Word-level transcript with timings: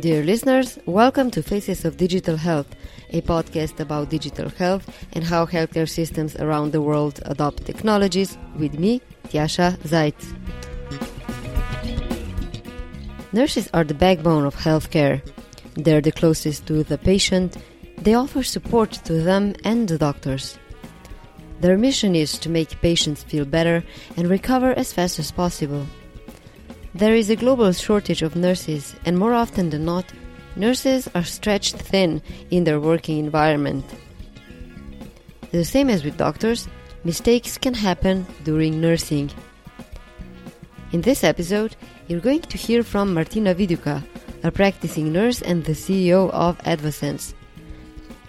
Dear 0.00 0.22
listeners, 0.22 0.78
welcome 0.86 1.28
to 1.32 1.42
Faces 1.42 1.84
of 1.84 1.96
Digital 1.96 2.36
Health, 2.36 2.68
a 3.10 3.20
podcast 3.20 3.80
about 3.80 4.10
digital 4.10 4.48
health 4.48 4.88
and 5.14 5.24
how 5.24 5.44
healthcare 5.44 5.88
systems 5.88 6.36
around 6.36 6.70
the 6.70 6.80
world 6.80 7.20
adopt 7.24 7.66
technologies 7.66 8.38
with 8.56 8.78
me, 8.78 9.02
Tjasa 9.24 9.76
Zajc. 9.78 10.14
Nurses 13.32 13.68
are 13.74 13.82
the 13.82 13.94
backbone 13.94 14.44
of 14.44 14.54
healthcare. 14.54 15.20
They're 15.74 16.00
the 16.00 16.12
closest 16.12 16.66
to 16.68 16.84
the 16.84 16.98
patient. 16.98 17.56
They 17.96 18.14
offer 18.14 18.44
support 18.44 18.92
to 19.06 19.14
them 19.14 19.56
and 19.64 19.88
the 19.88 19.98
doctors. 19.98 20.58
Their 21.60 21.76
mission 21.76 22.14
is 22.14 22.38
to 22.38 22.48
make 22.48 22.80
patients 22.80 23.24
feel 23.24 23.44
better 23.44 23.82
and 24.16 24.28
recover 24.28 24.72
as 24.74 24.92
fast 24.92 25.18
as 25.18 25.32
possible. 25.32 25.86
There 26.98 27.14
is 27.14 27.30
a 27.30 27.36
global 27.36 27.70
shortage 27.70 28.22
of 28.22 28.34
nurses, 28.34 28.96
and 29.04 29.16
more 29.16 29.32
often 29.32 29.70
than 29.70 29.84
not, 29.84 30.04
nurses 30.56 31.08
are 31.14 31.22
stretched 31.22 31.76
thin 31.76 32.20
in 32.50 32.64
their 32.64 32.80
working 32.80 33.18
environment. 33.20 33.84
The 35.52 35.64
same 35.64 35.90
as 35.90 36.02
with 36.02 36.16
doctors, 36.16 36.66
mistakes 37.04 37.56
can 37.56 37.74
happen 37.74 38.26
during 38.42 38.80
nursing. 38.80 39.30
In 40.90 41.02
this 41.02 41.22
episode, 41.22 41.76
you're 42.08 42.18
going 42.18 42.42
to 42.42 42.58
hear 42.58 42.82
from 42.82 43.14
Martina 43.14 43.54
Viduka, 43.54 44.02
a 44.42 44.50
practicing 44.50 45.12
nurse 45.12 45.40
and 45.40 45.64
the 45.64 45.74
CEO 45.74 46.30
of 46.30 46.58
Advasense. 46.64 47.32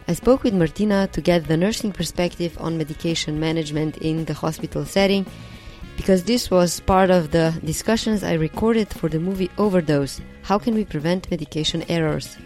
I 0.07 0.13
spoke 0.13 0.43
with 0.43 0.54
Martina 0.54 1.09
to 1.13 1.21
get 1.21 1.48
the 1.48 1.57
nursing 1.57 1.91
perspective 1.91 2.55
on 2.59 2.77
medication 2.77 3.40
management 3.40 3.98
in 3.98 4.26
the 4.26 4.35
hospital 4.35 4.85
setting 4.85 5.26
because 5.99 6.23
this 6.23 6.49
was 6.49 6.80
part 6.80 7.09
of 7.09 7.31
the 7.31 7.53
discussions 7.66 8.23
I 8.23 8.35
recorded 8.35 8.88
for 8.88 9.09
the 9.09 9.20
movie 9.20 9.52
Overdose 9.57 10.21
How 10.44 10.57
Can 10.57 10.73
We 10.73 10.85
Prevent 10.85 11.29
Medication 11.29 11.84
Errors? 11.90 12.37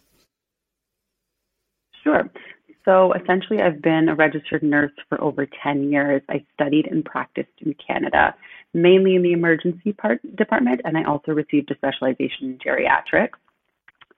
Sure. 2.02 2.28
So 2.84 3.12
essentially, 3.12 3.60
I've 3.60 3.80
been 3.80 4.08
a 4.08 4.14
registered 4.14 4.62
nurse 4.62 4.92
for 5.08 5.20
over 5.22 5.46
10 5.62 5.90
years. 5.90 6.22
I 6.28 6.44
studied 6.54 6.88
and 6.90 7.04
practiced 7.04 7.52
in 7.58 7.74
Canada, 7.74 8.34
mainly 8.74 9.14
in 9.14 9.22
the 9.22 9.32
emergency 9.32 9.92
part 9.92 10.20
department, 10.36 10.80
and 10.84 10.98
I 10.98 11.04
also 11.04 11.32
received 11.32 11.70
a 11.70 11.76
specialization 11.76 12.50
in 12.50 12.58
geriatrics. 12.58 13.38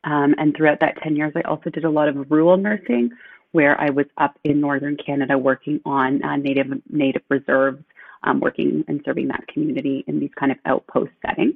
Um, 0.05 0.35
and 0.39 0.55
throughout 0.57 0.81
that 0.81 0.97
10 1.03 1.17
years, 1.17 1.33
I 1.37 1.43
also 1.43 1.71
did 1.71 1.85
a 1.85 1.91
lot 1.91 2.09
of 2.09 2.31
rural 2.31 2.57
nursing, 2.57 3.11
where 3.53 3.81
I 3.81 3.91
was 3.91 4.07
up 4.19 4.39
in 4.45 4.61
northern 4.61 4.97
Canada 4.97 5.39
working 5.39 5.81
on 5.85 6.23
uh, 6.25 6.37
native 6.37 6.67
native 6.91 7.23
reserves, 7.29 7.83
um, 8.23 8.41
working 8.41 8.85
and 8.89 9.01
serving 9.05 9.29
that 9.29 9.47
community 9.47 10.05
in 10.07 10.21
these 10.21 10.33
kind 10.39 10.51
of 10.51 10.59
outpost 10.67 11.13
settings. 11.25 11.55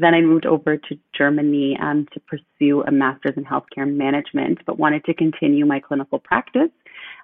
Then 0.00 0.14
I 0.14 0.20
moved 0.20 0.44
over 0.44 0.76
to 0.76 0.98
Germany 1.16 1.76
um, 1.80 2.06
to 2.12 2.20
pursue 2.20 2.82
a 2.82 2.90
master's 2.90 3.36
in 3.36 3.44
healthcare 3.44 3.90
management, 3.90 4.58
but 4.66 4.78
wanted 4.78 5.04
to 5.06 5.14
continue 5.14 5.64
my 5.64 5.80
clinical 5.80 6.18
practice. 6.18 6.70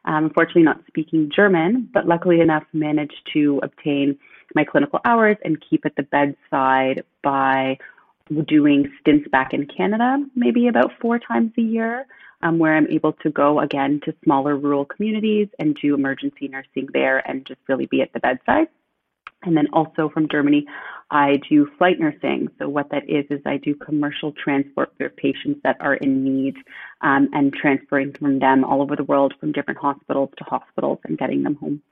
Um, 0.06 0.24
unfortunately, 0.24 0.62
not 0.62 0.80
speaking 0.86 1.30
German, 1.34 1.90
but 1.92 2.06
luckily 2.06 2.40
enough, 2.40 2.64
managed 2.72 3.28
to 3.34 3.60
obtain 3.62 4.18
my 4.54 4.64
clinical 4.64 5.00
hours 5.04 5.36
and 5.44 5.62
keep 5.68 5.84
at 5.84 5.94
the 5.96 6.02
bedside 6.02 7.04
by 7.22 7.76
doing 8.46 8.90
stints 9.00 9.28
back 9.28 9.52
in 9.52 9.66
Canada, 9.66 10.24
maybe 10.34 10.68
about 10.68 10.92
four 11.00 11.18
times 11.18 11.52
a 11.58 11.62
year, 11.62 12.06
um, 12.42 12.58
where 12.58 12.76
I'm 12.76 12.88
able 12.90 13.12
to 13.12 13.30
go 13.30 13.60
again 13.60 14.00
to 14.04 14.14
smaller 14.24 14.56
rural 14.56 14.84
communities 14.84 15.48
and 15.58 15.76
do 15.80 15.94
emergency 15.94 16.48
nursing 16.48 16.88
there 16.92 17.18
and 17.28 17.44
just 17.46 17.60
really 17.68 17.86
be 17.86 18.00
at 18.00 18.12
the 18.12 18.20
bedside. 18.20 18.68
And 19.44 19.56
then 19.56 19.66
also 19.72 20.08
from 20.08 20.28
Germany, 20.30 20.66
I 21.10 21.34
do 21.48 21.68
flight 21.76 22.00
nursing. 22.00 22.48
So 22.58 22.68
what 22.68 22.90
that 22.90 23.04
is 23.08 23.26
is 23.30 23.40
I 23.44 23.58
do 23.58 23.74
commercial 23.74 24.32
transport 24.32 24.92
for 24.96 25.10
patients 25.10 25.60
that 25.62 25.76
are 25.80 25.94
in 25.94 26.24
need 26.24 26.54
um, 27.02 27.28
and 27.32 27.52
transferring 27.52 28.14
from 28.14 28.38
them 28.38 28.64
all 28.64 28.80
over 28.80 28.96
the 28.96 29.04
world 29.04 29.34
from 29.38 29.52
different 29.52 29.78
hospitals 29.78 30.30
to 30.38 30.44
hospitals 30.44 30.98
and 31.04 31.18
getting 31.18 31.42
them 31.42 31.56
home. 31.56 31.82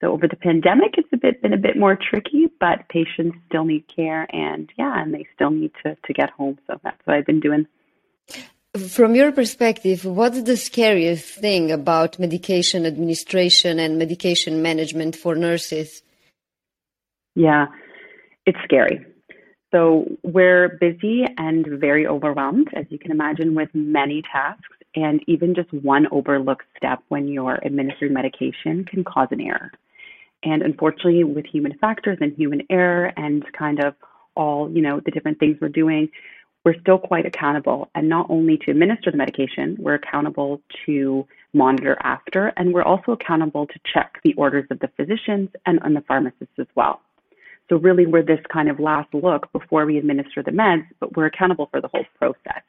So 0.00 0.12
over 0.12 0.26
the 0.28 0.36
pandemic, 0.36 0.94
it's 0.98 1.08
a 1.12 1.16
bit 1.16 1.40
been 1.40 1.52
a 1.52 1.58
bit 1.58 1.78
more 1.78 1.96
tricky, 1.96 2.48
but 2.60 2.88
patients 2.88 3.38
still 3.48 3.64
need 3.64 3.84
care, 3.94 4.26
and 4.34 4.68
yeah, 4.76 5.00
and 5.00 5.14
they 5.14 5.26
still 5.34 5.50
need 5.50 5.72
to 5.82 5.96
to 6.04 6.12
get 6.12 6.30
home. 6.30 6.58
So 6.66 6.78
that's 6.82 7.00
what 7.04 7.16
I've 7.16 7.26
been 7.26 7.40
doing. 7.40 7.66
From 8.88 9.14
your 9.14 9.30
perspective, 9.30 10.04
what's 10.04 10.42
the 10.42 10.56
scariest 10.56 11.26
thing 11.36 11.70
about 11.70 12.18
medication 12.18 12.84
administration 12.84 13.78
and 13.78 13.98
medication 13.98 14.62
management 14.62 15.14
for 15.16 15.36
nurses? 15.36 16.02
Yeah, 17.34 17.66
it's 18.46 18.58
scary. 18.64 19.04
So 19.72 20.04
we're 20.22 20.78
busy 20.80 21.24
and 21.36 21.66
very 21.66 22.06
overwhelmed, 22.06 22.68
as 22.74 22.86
you 22.90 22.98
can 22.98 23.10
imagine, 23.10 23.54
with 23.54 23.70
many 23.74 24.22
tasks. 24.22 24.68
And 24.94 25.20
even 25.26 25.54
just 25.54 25.72
one 25.72 26.06
overlooked 26.12 26.66
step 26.76 27.02
when 27.08 27.26
you're 27.26 27.58
administering 27.64 28.12
medication 28.12 28.84
can 28.84 29.02
cause 29.02 29.28
an 29.32 29.40
error. 29.40 29.72
And 30.44 30.62
unfortunately, 30.62 31.24
with 31.24 31.46
human 31.46 31.76
factors 31.78 32.18
and 32.20 32.32
human 32.36 32.62
error 32.70 33.12
and 33.16 33.44
kind 33.52 33.82
of 33.82 33.94
all, 34.36 34.70
you 34.70 34.82
know, 34.82 35.00
the 35.04 35.10
different 35.10 35.40
things 35.40 35.56
we're 35.60 35.68
doing, 35.68 36.08
we're 36.64 36.78
still 36.80 36.98
quite 36.98 37.26
accountable. 37.26 37.90
And 37.96 38.08
not 38.08 38.26
only 38.30 38.56
to 38.58 38.70
administer 38.70 39.10
the 39.10 39.16
medication, 39.16 39.76
we're 39.80 39.94
accountable 39.94 40.60
to 40.86 41.26
monitor 41.52 41.96
after, 42.02 42.52
and 42.56 42.72
we're 42.72 42.82
also 42.82 43.12
accountable 43.12 43.66
to 43.66 43.80
check 43.92 44.20
the 44.24 44.34
orders 44.34 44.66
of 44.70 44.78
the 44.80 44.88
physicians 44.96 45.50
and, 45.66 45.78
and 45.82 45.96
the 45.96 46.00
pharmacists 46.02 46.58
as 46.58 46.66
well. 46.74 47.00
So 47.68 47.76
really, 47.76 48.06
we're 48.06 48.22
this 48.22 48.40
kind 48.52 48.68
of 48.68 48.78
last 48.78 49.12
look 49.14 49.50
before 49.52 49.86
we 49.86 49.96
administer 49.98 50.42
the 50.42 50.50
meds, 50.50 50.86
but 51.00 51.16
we're 51.16 51.26
accountable 51.26 51.68
for 51.70 51.80
the 51.80 51.88
whole 51.88 52.04
process. 52.18 52.62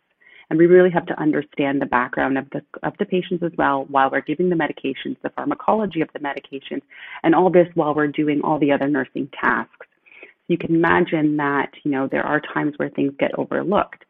And 0.50 0.59
we 0.59 0.67
really 0.67 0.91
have 0.91 1.07
to 1.07 1.19
understand 1.19 1.81
the 1.81 1.88
background 1.88 2.38
of 2.38 2.50
the 2.51 2.61
of 2.83 2.94
the 3.00 3.05
patients 3.05 3.44
as 3.44 3.51
well 3.57 3.85
while 3.89 4.11
we're 4.11 4.22
giving 4.22 4.50
the 4.50 4.55
medications, 4.55 5.17
the 5.22 5.31
pharmacology 5.31 6.01
of 6.01 6.09
the 6.13 6.19
medications, 6.19 6.81
and 7.23 7.34
all 7.34 7.50
this 7.50 7.67
while 7.73 7.95
we're 7.95 8.07
doing 8.07 8.41
all 8.44 8.59
the 8.59 8.72
other 8.72 8.88
nursing 8.88 9.29
tasks. 9.44 9.88
So 10.22 10.53
you 10.53 10.57
can 10.57 10.75
imagine 10.75 11.38
that, 11.38 11.72
you 11.84 11.91
know, 11.91 12.07
there 12.07 12.25
are 12.25 12.39
times 12.39 12.75
where 12.78 12.89
things 12.89 13.13
get 13.19 13.38
overlooked. 13.38 14.05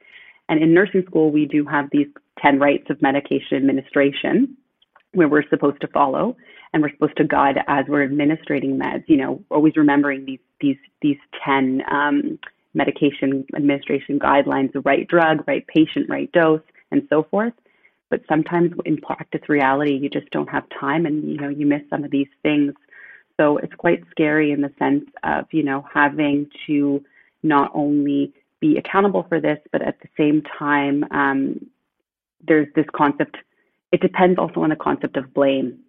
And 0.50 0.62
in 0.62 0.74
nursing 0.74 1.04
school, 1.08 1.32
we 1.32 1.46
do 1.46 1.66
have 1.66 1.90
these 1.92 2.08
10 2.42 2.60
rights 2.60 2.90
of 2.90 3.02
medication 3.02 3.56
administration 3.58 4.58
where 5.14 5.30
we're 5.30 5.48
supposed 5.50 5.80
to 5.82 5.88
follow 5.88 6.36
and 6.74 6.84
we're 6.84 6.92
supposed 6.92 7.16
to 7.18 7.24
guide 7.24 7.58
as 7.68 7.86
we're 7.88 8.04
administering 8.04 8.78
meds, 8.78 9.06
you 9.08 9.16
know, 9.16 9.42
always 9.50 9.78
remembering 9.78 10.26
these 10.26 10.40
these 10.60 10.78
these 11.02 11.18
10 11.44 11.84
um, 11.92 12.40
medication 12.74 13.46
administration 13.56 14.20
guidelines, 14.20 14.72
the 14.74 14.82
right 14.82 15.08
drug, 15.08 15.48
right 15.48 15.66
patient, 15.68 16.10
right 16.10 16.32
dose, 16.32 16.62
and 16.92 17.08
so 17.10 17.24
forth. 17.24 17.54
But 18.10 18.22
sometimes 18.30 18.74
in 18.86 18.98
practice 18.98 19.50
reality, 19.50 19.94
you 19.94 20.10
just 20.10 20.30
don't 20.32 20.50
have 20.50 20.64
time 20.80 21.06
and 21.06 21.30
you 21.30 21.38
know, 21.38 21.50
you 21.50 21.66
miss 21.66 21.82
some 21.90 22.04
of 22.04 22.12
these 22.12 22.28
things. 22.44 22.74
So 23.38 23.58
it's 23.58 23.74
quite 23.74 24.04
scary 24.12 24.52
in 24.52 24.62
the 24.62 24.72
sense 24.78 25.06
of, 25.24 25.46
you 25.52 25.64
know, 25.64 25.86
having 25.94 26.48
to 26.68 27.04
not 27.44 27.72
only 27.74 28.34
be 28.60 28.78
accountable 28.78 29.26
for 29.28 29.42
this, 29.42 29.60
but 29.72 29.82
at 29.82 30.00
the 30.02 30.08
same 30.18 30.42
time, 30.58 31.04
um, 31.12 31.68
there's 32.48 32.68
this 32.76 32.86
concept. 32.96 33.38
It 33.92 34.02
depends 34.02 34.40
also 34.40 34.62
on 34.62 34.70
the 34.70 34.76
concept 34.76 35.18
of 35.18 35.34
blame. 35.34 35.80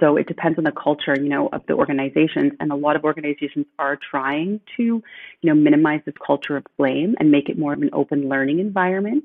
So 0.00 0.16
it 0.16 0.28
depends 0.28 0.58
on 0.58 0.64
the 0.64 0.72
culture, 0.72 1.14
you 1.18 1.28
know, 1.28 1.48
of 1.52 1.62
the 1.66 1.74
organizations. 1.74 2.52
And 2.60 2.70
a 2.70 2.76
lot 2.76 2.96
of 2.96 3.04
organizations 3.04 3.66
are 3.78 3.98
trying 4.10 4.60
to, 4.76 4.82
you 4.82 5.02
know, 5.42 5.54
minimize 5.54 6.00
this 6.04 6.14
culture 6.24 6.56
of 6.56 6.64
blame 6.76 7.14
and 7.18 7.30
make 7.30 7.48
it 7.48 7.58
more 7.58 7.72
of 7.72 7.80
an 7.80 7.90
open 7.92 8.28
learning 8.28 8.58
environment. 8.58 9.24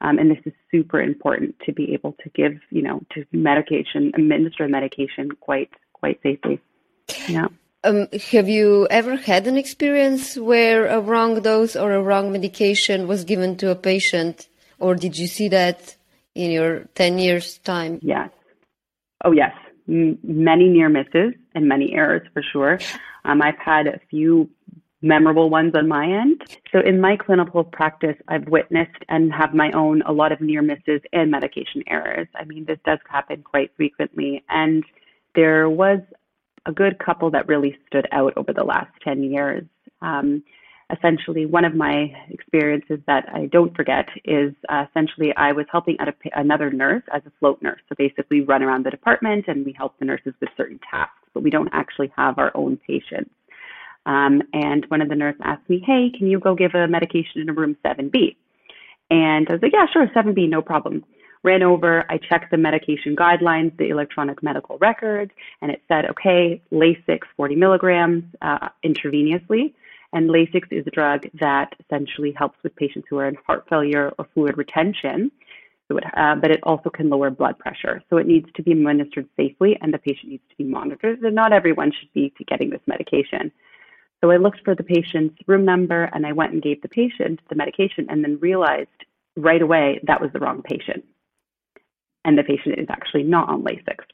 Um, 0.00 0.18
and 0.18 0.30
this 0.30 0.38
is 0.44 0.52
super 0.70 1.00
important 1.00 1.56
to 1.66 1.72
be 1.72 1.92
able 1.92 2.14
to 2.22 2.30
give, 2.30 2.52
you 2.70 2.82
know, 2.82 3.00
to 3.14 3.24
medication, 3.32 4.12
administer 4.14 4.68
medication 4.68 5.30
quite, 5.32 5.70
quite 5.92 6.20
safely. 6.22 6.60
Yeah. 7.28 7.48
Um, 7.84 8.08
have 8.32 8.48
you 8.48 8.88
ever 8.90 9.16
had 9.16 9.46
an 9.46 9.56
experience 9.56 10.36
where 10.36 10.86
a 10.86 11.00
wrong 11.00 11.40
dose 11.42 11.76
or 11.76 11.92
a 11.92 12.02
wrong 12.02 12.32
medication 12.32 13.06
was 13.06 13.24
given 13.24 13.56
to 13.58 13.70
a 13.70 13.76
patient, 13.76 14.48
or 14.80 14.94
did 14.96 15.16
you 15.16 15.28
see 15.28 15.48
that 15.48 15.96
in 16.34 16.50
your 16.50 16.84
10 16.94 17.18
years 17.18 17.58
time? 17.58 18.00
Yes. 18.02 18.30
Oh, 19.24 19.32
yes. 19.32 19.52
Many 19.88 20.68
near 20.68 20.88
misses 20.88 21.34
and 21.54 21.66
many 21.66 21.94
errors 21.94 22.28
for 22.32 22.42
sure. 22.42 22.78
Um, 23.24 23.42
I've 23.42 23.58
had 23.58 23.86
a 23.86 23.98
few 24.10 24.48
memorable 25.00 25.48
ones 25.48 25.74
on 25.74 25.88
my 25.88 26.04
end. 26.04 26.42
So 26.72 26.80
in 26.80 27.00
my 27.00 27.16
clinical 27.16 27.64
practice, 27.64 28.16
I've 28.26 28.48
witnessed 28.48 29.02
and 29.08 29.32
have 29.32 29.54
my 29.54 29.70
own 29.72 30.02
a 30.02 30.12
lot 30.12 30.32
of 30.32 30.40
near 30.40 30.60
misses 30.60 31.00
and 31.12 31.30
medication 31.30 31.82
errors. 31.86 32.28
I 32.34 32.44
mean, 32.44 32.64
this 32.64 32.78
does 32.84 32.98
happen 33.08 33.42
quite 33.42 33.70
frequently. 33.76 34.44
And 34.48 34.84
there 35.34 35.70
was 35.70 36.00
a 36.66 36.72
good 36.72 36.98
couple 36.98 37.30
that 37.30 37.48
really 37.48 37.78
stood 37.86 38.06
out 38.12 38.34
over 38.36 38.52
the 38.52 38.64
last 38.64 38.90
10 39.04 39.22
years. 39.22 39.64
Um, 40.02 40.42
essentially, 40.96 41.46
one 41.46 41.64
of 41.64 41.74
my 41.74 42.12
experiences 42.30 42.98
that 43.06 43.28
I 43.32 43.46
don't 43.46 43.74
forget 43.76 44.08
is 44.24 44.54
uh, 44.68 44.86
essentially 44.88 45.34
I 45.36 45.52
was 45.52 45.66
helping 45.70 45.98
out 46.00 46.08
a, 46.08 46.14
another 46.34 46.70
nurse 46.70 47.02
as 47.12 47.22
a 47.26 47.32
float 47.38 47.62
nurse. 47.62 47.80
So 47.88 47.94
basically, 47.96 48.40
run 48.40 48.62
around 48.62 48.84
the 48.86 48.90
department 48.90 49.46
and 49.48 49.64
we 49.64 49.72
help 49.72 49.98
the 49.98 50.04
nurses 50.04 50.34
with 50.40 50.50
certain 50.56 50.80
tasks, 50.90 51.14
but 51.34 51.42
we 51.42 51.50
don't 51.50 51.70
actually 51.72 52.12
have 52.16 52.38
our 52.38 52.50
own 52.54 52.78
patients. 52.86 53.30
Um, 54.06 54.42
and 54.54 54.86
one 54.88 55.02
of 55.02 55.08
the 55.08 55.14
nurses 55.14 55.40
asked 55.44 55.68
me, 55.68 55.82
Hey, 55.84 56.10
can 56.16 56.28
you 56.28 56.40
go 56.40 56.54
give 56.54 56.74
a 56.74 56.88
medication 56.88 57.42
in 57.42 57.48
a 57.48 57.52
room 57.52 57.76
7B? 57.84 58.36
And 59.10 59.48
I 59.48 59.52
was 59.52 59.62
like, 59.62 59.72
Yeah, 59.72 59.86
sure, 59.92 60.06
7B, 60.06 60.48
no 60.48 60.62
problem. 60.62 61.04
Ran 61.44 61.62
over, 61.62 62.04
I 62.10 62.18
checked 62.18 62.50
the 62.50 62.56
medication 62.56 63.14
guidelines, 63.14 63.76
the 63.76 63.90
electronic 63.90 64.42
medical 64.42 64.76
records, 64.78 65.30
and 65.62 65.70
it 65.70 65.82
said, 65.86 66.06
okay, 66.06 66.60
Lasix 66.72 67.20
40 67.36 67.54
milligrams 67.54 68.24
uh, 68.42 68.70
intravenously. 68.84 69.72
And 70.12 70.30
Lasix 70.30 70.64
is 70.70 70.86
a 70.86 70.90
drug 70.90 71.26
that 71.38 71.74
essentially 71.84 72.32
helps 72.32 72.58
with 72.62 72.74
patients 72.76 73.06
who 73.10 73.18
are 73.18 73.28
in 73.28 73.36
heart 73.46 73.66
failure 73.68 74.12
or 74.18 74.26
fluid 74.32 74.56
retention. 74.56 75.30
So 75.88 75.98
it, 75.98 76.04
uh, 76.16 76.34
but 76.36 76.50
it 76.50 76.60
also 76.62 76.90
can 76.90 77.08
lower 77.08 77.30
blood 77.30 77.58
pressure. 77.58 78.02
So 78.08 78.16
it 78.16 78.26
needs 78.26 78.48
to 78.54 78.62
be 78.62 78.72
administered 78.72 79.28
safely 79.36 79.78
and 79.80 79.92
the 79.92 79.98
patient 79.98 80.30
needs 80.30 80.42
to 80.50 80.56
be 80.56 80.64
monitored. 80.64 81.20
And 81.20 81.34
not 81.34 81.52
everyone 81.52 81.92
should 81.92 82.12
be 82.12 82.32
getting 82.46 82.70
this 82.70 82.80
medication. 82.86 83.52
So 84.22 84.30
I 84.30 84.36
looked 84.36 84.60
for 84.64 84.74
the 84.74 84.82
patient's 84.82 85.36
room 85.46 85.64
number 85.64 86.04
and 86.12 86.26
I 86.26 86.32
went 86.32 86.52
and 86.52 86.62
gave 86.62 86.82
the 86.82 86.88
patient 86.88 87.40
the 87.48 87.54
medication 87.54 88.06
and 88.08 88.24
then 88.24 88.38
realized 88.40 88.88
right 89.36 89.62
away 89.62 90.00
that 90.04 90.20
was 90.20 90.30
the 90.32 90.40
wrong 90.40 90.62
patient. 90.62 91.04
And 92.24 92.36
the 92.36 92.42
patient 92.42 92.78
is 92.78 92.86
actually 92.90 93.22
not 93.22 93.48
on 93.48 93.62
Lasix. 93.62 94.04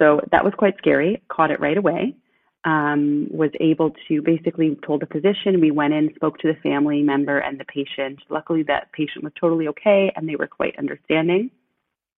So 0.00 0.20
that 0.32 0.44
was 0.44 0.52
quite 0.56 0.76
scary, 0.78 1.22
caught 1.28 1.52
it 1.52 1.60
right 1.60 1.76
away. 1.76 2.16
Um, 2.64 3.26
was 3.28 3.50
able 3.58 3.92
to 4.06 4.22
basically 4.22 4.78
told 4.86 5.02
the 5.02 5.06
physician. 5.06 5.60
We 5.60 5.72
went 5.72 5.94
in, 5.94 6.14
spoke 6.14 6.38
to 6.38 6.48
the 6.48 6.60
family 6.60 7.02
member 7.02 7.38
and 7.38 7.58
the 7.58 7.64
patient. 7.64 8.20
Luckily, 8.30 8.62
that 8.68 8.92
patient 8.92 9.24
was 9.24 9.32
totally 9.40 9.66
okay 9.66 10.12
and 10.14 10.28
they 10.28 10.36
were 10.36 10.46
quite 10.46 10.78
understanding. 10.78 11.50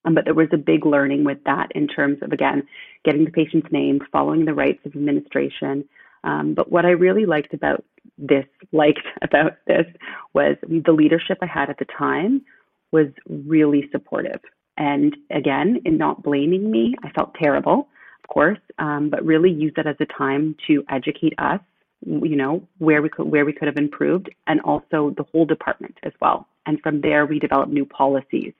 Um, 0.04 0.14
but 0.14 0.26
there 0.26 0.34
was 0.34 0.50
a 0.52 0.58
big 0.58 0.84
learning 0.84 1.24
with 1.24 1.42
that 1.44 1.72
in 1.74 1.88
terms 1.88 2.18
of, 2.20 2.32
again, 2.32 2.68
getting 3.06 3.24
the 3.24 3.30
patient's 3.30 3.72
name, 3.72 4.00
following 4.12 4.44
the 4.44 4.52
rights 4.52 4.84
of 4.84 4.94
administration, 4.94 5.88
um, 6.24 6.54
but 6.54 6.72
what 6.72 6.86
I 6.86 6.90
really 6.90 7.26
liked 7.26 7.54
about 7.54 7.84
this, 8.18 8.46
liked 8.72 9.06
about 9.22 9.52
this, 9.66 9.86
was 10.32 10.56
the 10.62 10.92
leadership 10.92 11.38
I 11.40 11.46
had 11.46 11.70
at 11.70 11.78
the 11.78 11.86
time 11.96 12.42
was 12.90 13.06
really 13.28 13.88
supportive. 13.92 14.40
And 14.76 15.16
again, 15.30 15.80
in 15.84 15.98
not 15.98 16.22
blaming 16.22 16.70
me, 16.70 16.94
I 17.04 17.10
felt 17.10 17.34
terrible, 17.34 17.88
of 18.24 18.28
course, 18.28 18.58
um, 18.78 19.10
but 19.10 19.24
really 19.24 19.50
use 19.50 19.72
that 19.76 19.86
as 19.86 19.96
a 20.00 20.06
time 20.06 20.56
to 20.66 20.82
educate 20.88 21.34
us, 21.38 21.60
you 22.04 22.36
know, 22.36 22.66
where 22.78 23.02
we 23.02 23.08
could 23.08 23.26
where 23.26 23.44
we 23.44 23.52
could 23.52 23.68
have 23.68 23.76
improved, 23.76 24.28
and 24.46 24.60
also 24.62 25.14
the 25.16 25.24
whole 25.30 25.44
department 25.44 25.96
as 26.02 26.12
well. 26.20 26.48
And 26.66 26.80
from 26.80 27.00
there, 27.00 27.26
we 27.26 27.38
developed 27.38 27.72
new 27.72 27.84
policies. 27.84 28.54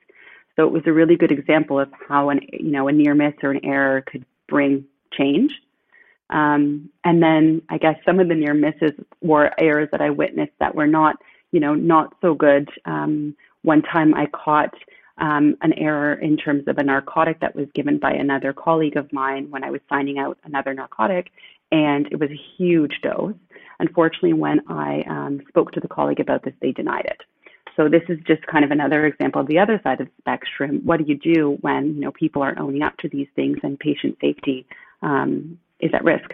So 0.56 0.66
it 0.66 0.72
was 0.72 0.82
a 0.86 0.92
really 0.92 1.16
good 1.16 1.32
example 1.32 1.80
of 1.80 1.90
how 2.08 2.30
an 2.30 2.40
you 2.52 2.70
know 2.70 2.86
a 2.88 2.92
near 2.92 3.14
miss 3.14 3.34
or 3.42 3.50
an 3.50 3.64
error 3.64 4.02
could 4.02 4.24
bring 4.46 4.84
change 5.12 5.50
um, 6.30 6.90
and 7.04 7.22
then 7.22 7.62
I 7.68 7.78
guess 7.78 7.96
some 8.04 8.18
of 8.18 8.28
the 8.28 8.34
near 8.34 8.54
misses 8.54 8.92
were 9.20 9.52
errors 9.58 9.88
that 9.92 10.00
I 10.00 10.10
witnessed 10.10 10.52
that 10.58 10.74
were 10.74 10.86
not, 10.86 11.16
you 11.52 11.60
know, 11.60 11.74
not 11.74 12.14
so 12.20 12.34
good. 12.34 12.68
Um, 12.84 13.36
one 13.62 13.82
time 13.82 14.14
I 14.14 14.26
caught 14.26 14.74
um, 15.18 15.56
an 15.62 15.72
error 15.74 16.14
in 16.14 16.36
terms 16.36 16.64
of 16.66 16.78
a 16.78 16.82
narcotic 16.82 17.40
that 17.40 17.54
was 17.54 17.66
given 17.74 17.98
by 17.98 18.12
another 18.12 18.52
colleague 18.52 18.96
of 18.96 19.12
mine 19.12 19.50
when 19.50 19.64
I 19.64 19.70
was 19.70 19.80
signing 19.88 20.18
out 20.18 20.38
another 20.44 20.74
narcotic, 20.74 21.30
and 21.70 22.06
it 22.10 22.18
was 22.18 22.30
a 22.30 22.40
huge 22.56 23.00
dose. 23.02 23.34
Unfortunately, 23.78 24.32
when 24.32 24.60
I 24.68 25.02
um, 25.08 25.40
spoke 25.48 25.72
to 25.72 25.80
the 25.80 25.88
colleague 25.88 26.20
about 26.20 26.44
this, 26.44 26.54
they 26.60 26.72
denied 26.72 27.06
it. 27.06 27.20
So 27.76 27.88
this 27.88 28.02
is 28.08 28.18
just 28.26 28.46
kind 28.46 28.64
of 28.64 28.70
another 28.70 29.04
example 29.06 29.40
of 29.40 29.48
the 29.48 29.58
other 29.58 29.80
side 29.82 30.00
of 30.00 30.06
the 30.06 30.12
spectrum. 30.20 30.80
What 30.84 30.98
do 30.98 31.04
you 31.06 31.16
do 31.16 31.58
when 31.60 31.94
you 31.94 32.00
know 32.00 32.12
people 32.12 32.42
are 32.42 32.58
owning 32.58 32.82
up 32.82 32.96
to 32.98 33.08
these 33.08 33.26
things 33.34 33.58
and 33.62 33.78
patient 33.78 34.16
safety 34.20 34.66
um, 35.02 35.58
is 35.80 35.90
at 35.92 36.04
risk. 36.04 36.30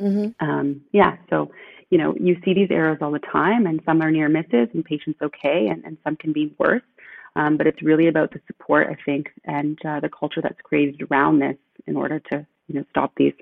Mm-hmm. 0.00 0.44
Um, 0.44 0.82
yeah, 0.92 1.16
so 1.28 1.50
you 1.90 1.98
know 1.98 2.14
you 2.18 2.36
see 2.44 2.54
these 2.54 2.70
errors 2.70 2.98
all 3.00 3.10
the 3.10 3.18
time, 3.18 3.66
and 3.66 3.80
some 3.84 4.00
are 4.02 4.10
near 4.10 4.28
misses, 4.28 4.68
and 4.72 4.84
patients 4.84 5.20
okay, 5.22 5.68
and, 5.68 5.84
and 5.84 5.96
some 6.04 6.16
can 6.16 6.32
be 6.32 6.54
worse. 6.58 6.82
Um, 7.36 7.56
but 7.56 7.66
it's 7.66 7.82
really 7.82 8.08
about 8.08 8.32
the 8.32 8.40
support, 8.46 8.88
I 8.88 8.96
think, 9.04 9.30
and 9.44 9.78
uh, 9.84 10.00
the 10.00 10.08
culture 10.08 10.40
that's 10.42 10.60
created 10.62 11.06
around 11.10 11.38
this 11.38 11.56
in 11.86 11.96
order 11.96 12.18
to 12.30 12.46
you 12.68 12.74
know 12.76 12.84
stop 12.90 13.12
these. 13.16 13.34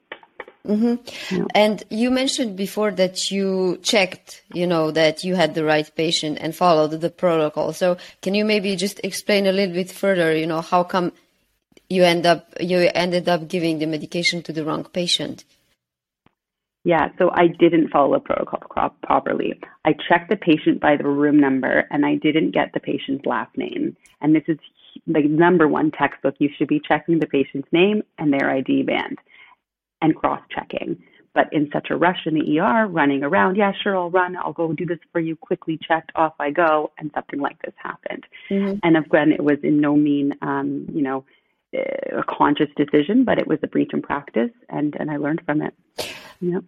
Mm-hmm. 0.66 1.46
And 1.54 1.82
you 1.88 2.10
mentioned 2.10 2.56
before 2.56 2.90
that 2.90 3.30
you 3.30 3.78
checked, 3.82 4.42
you 4.52 4.66
know, 4.66 4.90
that 4.90 5.24
you 5.24 5.34
had 5.34 5.54
the 5.54 5.64
right 5.64 5.90
patient 5.94 6.38
and 6.40 6.54
followed 6.54 6.88
the 6.88 7.08
protocol. 7.08 7.72
So 7.72 7.96
can 8.20 8.34
you 8.34 8.44
maybe 8.44 8.76
just 8.76 9.00
explain 9.02 9.46
a 9.46 9.52
little 9.52 9.74
bit 9.74 9.90
further, 9.90 10.36
you 10.36 10.46
know, 10.46 10.60
how 10.60 10.82
come 10.84 11.12
you 11.88 12.04
end 12.04 12.26
up 12.26 12.52
you 12.60 12.90
ended 12.94 13.28
up 13.28 13.48
giving 13.48 13.78
the 13.78 13.86
medication 13.86 14.42
to 14.42 14.52
the 14.52 14.64
wrong 14.64 14.84
patient. 14.84 15.44
Yeah, 16.88 17.08
so 17.18 17.30
I 17.34 17.48
didn't 17.48 17.90
follow 17.90 18.14
the 18.14 18.20
protocol 18.20 18.94
properly. 19.02 19.60
I 19.84 19.92
checked 20.08 20.30
the 20.30 20.36
patient 20.36 20.80
by 20.80 20.96
the 20.96 21.06
room 21.06 21.38
number 21.38 21.86
and 21.90 22.06
I 22.06 22.14
didn't 22.14 22.52
get 22.52 22.72
the 22.72 22.80
patient's 22.80 23.26
last 23.26 23.54
name. 23.58 23.94
And 24.22 24.34
this 24.34 24.44
is 24.48 24.56
the 25.06 25.20
number 25.20 25.68
one 25.68 25.90
textbook. 25.90 26.36
You 26.38 26.48
should 26.56 26.68
be 26.68 26.80
checking 26.80 27.18
the 27.18 27.26
patient's 27.26 27.68
name 27.72 28.02
and 28.16 28.32
their 28.32 28.48
ID 28.48 28.84
band 28.84 29.18
and 30.00 30.16
cross 30.16 30.40
checking. 30.50 30.96
But 31.34 31.52
in 31.52 31.68
such 31.74 31.88
a 31.90 31.96
rush 31.96 32.20
in 32.24 32.32
the 32.32 32.58
ER, 32.58 32.86
running 32.86 33.22
around, 33.22 33.56
yeah, 33.56 33.72
sure, 33.82 33.94
I'll 33.94 34.10
run, 34.10 34.34
I'll 34.36 34.54
go 34.54 34.72
do 34.72 34.86
this 34.86 34.98
for 35.12 35.20
you, 35.20 35.36
quickly 35.36 35.78
checked, 35.86 36.10
off 36.14 36.32
I 36.40 36.50
go, 36.50 36.90
and 36.96 37.10
something 37.14 37.38
like 37.38 37.60
this 37.60 37.74
happened. 37.76 38.24
Mm-hmm. 38.50 38.78
And 38.82 38.96
again, 38.96 39.32
it 39.32 39.44
was 39.44 39.58
in 39.62 39.78
no 39.78 39.94
mean, 39.94 40.32
um, 40.40 40.86
you 40.90 41.02
know, 41.02 41.26
a 41.72 42.24
conscious 42.26 42.68
decision, 42.76 43.24
but 43.24 43.38
it 43.38 43.46
was 43.46 43.58
a 43.62 43.66
breach 43.66 43.92
in 43.92 44.02
practice, 44.02 44.50
and 44.68 44.96
and 44.98 45.10
I 45.10 45.16
learned 45.16 45.42
from 45.44 45.62
it. 45.62 45.74
Yeah. 46.40 46.60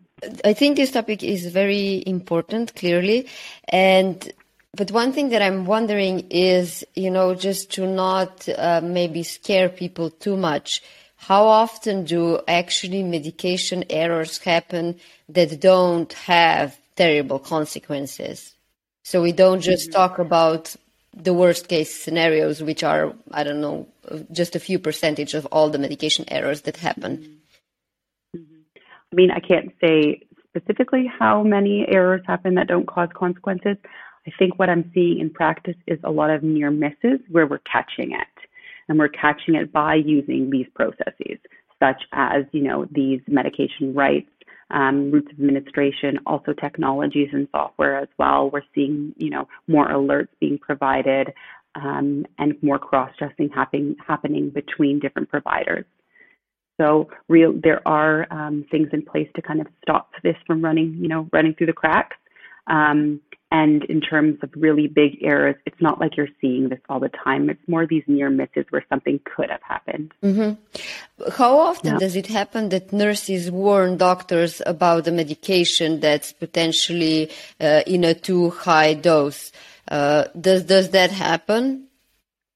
I 0.45 0.53
think 0.53 0.77
this 0.77 0.91
topic 0.91 1.23
is 1.23 1.47
very 1.47 2.03
important, 2.07 2.75
clearly, 2.75 3.29
and 3.69 4.31
but 4.77 4.91
one 4.93 5.13
thing 5.13 5.31
that 5.31 5.43
I'm 5.43 5.67
wondering 5.67 6.27
is, 6.31 6.85
you 6.95 7.11
know, 7.11 7.35
just 7.35 7.73
to 7.73 7.87
not 7.87 8.49
uh, 8.49 8.81
maybe 8.83 9.23
scare 9.23 9.69
people 9.69 10.11
too 10.11 10.37
much. 10.37 10.83
How 11.17 11.47
often 11.47 12.05
do 12.05 12.41
actually 12.49 13.03
medication 13.03 13.85
errors 13.91 14.39
happen 14.39 14.99
that 15.29 15.61
don't 15.61 16.13
have 16.13 16.79
terrible 16.97 17.39
consequences? 17.39 18.55
So 19.03 19.21
we 19.21 19.33
don't 19.33 19.61
just 19.61 19.91
mm-hmm. 19.91 19.99
talk 19.99 20.19
about 20.19 20.77
the 21.15 21.35
worst 21.35 21.69
case 21.69 22.03
scenarios, 22.03 22.63
which 22.63 22.83
are, 22.83 23.13
I 23.33 23.43
don't 23.43 23.61
know, 23.61 23.89
just 24.33 24.57
a 24.57 24.61
few 24.61 24.79
percentage 24.79 25.35
of 25.35 25.47
all 25.47 25.71
the 25.71 25.79
medication 25.79 26.25
errors 26.29 26.63
that 26.63 26.77
happen. 26.77 27.41
Mm-hmm. 28.37 28.61
I 29.13 29.15
mean, 29.15 29.31
I 29.31 29.41
can't 29.41 29.73
say 29.81 30.23
specifically 30.49 31.07
how 31.07 31.43
many 31.43 31.87
errors 31.89 32.23
happen 32.27 32.55
that 32.55 32.69
don't 32.69 32.87
cause 32.87 33.09
consequences. 33.15 33.77
I 34.27 34.31
think 34.39 34.59
what 34.59 34.69
I'm 34.69 34.91
seeing 34.95 35.21
in 35.21 35.31
practice 35.31 35.77
is 35.87 35.99
a 36.05 36.11
lot 36.11 36.31
of 36.31 36.43
near 36.43 36.71
misses 36.71 37.21
where 37.29 37.47
we're 37.47 37.61
catching 37.71 38.13
it. 38.13 38.27
And 38.89 38.99
we're 38.99 39.09
catching 39.09 39.55
it 39.55 39.73
by 39.73 39.95
using 39.95 40.51
these 40.51 40.67
processes, 40.75 41.39
such 41.81 42.03
as, 42.13 42.45
you 42.51 42.63
know, 42.63 42.87
these 42.91 43.21
medication 43.29 43.95
rights 43.95 44.29
um, 44.71 45.11
routes 45.11 45.29
of 45.33 45.39
administration, 45.39 46.19
also 46.27 46.53
technologies 46.53 47.29
and 47.33 47.49
software 47.53 47.99
as 47.99 48.09
well. 48.19 48.51
We're 48.51 48.63
seeing, 48.75 49.15
you 49.17 49.31
know, 49.31 49.49
more 49.67 49.89
alerts 49.89 50.29
being 50.41 50.59
provided 50.59 51.33
um, 51.75 52.27
and 52.39 52.55
more 52.63 52.79
cross-dressing 52.79 53.51
happening 53.51 53.97
happening 54.07 54.51
between 54.51 54.99
different 54.99 55.29
providers. 55.29 55.85
So 56.81 57.11
real, 57.29 57.53
there 57.53 57.87
are 57.87 58.27
um, 58.31 58.65
things 58.71 58.89
in 58.93 59.03
place 59.03 59.29
to 59.37 59.43
kind 59.43 59.61
of 59.61 59.67
stop 59.83 60.11
this 60.23 60.37
from 60.47 60.65
running, 60.65 60.97
you 60.99 61.09
know, 61.09 61.29
running 61.33 61.55
through 61.55 61.67
the 61.67 61.75
cracks. 61.75 62.17
Um, 62.67 63.21
And 63.53 63.85
in 63.85 64.01
terms 64.01 64.39
of 64.43 64.51
really 64.55 64.87
big 64.87 65.19
errors, 65.23 65.57
it's 65.67 65.81
not 65.81 65.99
like 65.99 66.17
you're 66.17 66.29
seeing 66.41 66.69
this 66.69 66.79
all 66.89 67.01
the 67.01 67.09
time. 67.09 67.51
It's 67.51 67.67
more 67.67 67.85
these 67.85 68.05
near 68.07 68.31
misses 68.31 68.65
where 68.71 68.85
something 68.89 69.19
could 69.25 69.51
have 69.51 69.63
happened. 69.63 70.13
Mm-hmm. 70.23 71.31
How 71.33 71.59
often 71.59 71.95
yeah. 71.95 71.99
does 71.99 72.15
it 72.15 72.29
happen 72.29 72.69
that 72.69 72.93
nurses 72.93 73.51
warn 73.51 73.97
doctors 73.97 74.63
about 74.67 75.05
the 75.05 75.13
medication 75.13 75.99
that's 75.99 76.33
potentially 76.33 77.31
uh, 77.61 77.83
in 77.87 78.05
a 78.05 78.15
too 78.15 78.51
high 78.51 78.95
dose? 78.95 79.51
Uh, 79.89 80.25
does 80.41 80.65
does 80.65 80.91
that 80.91 81.11
happen? 81.11 81.90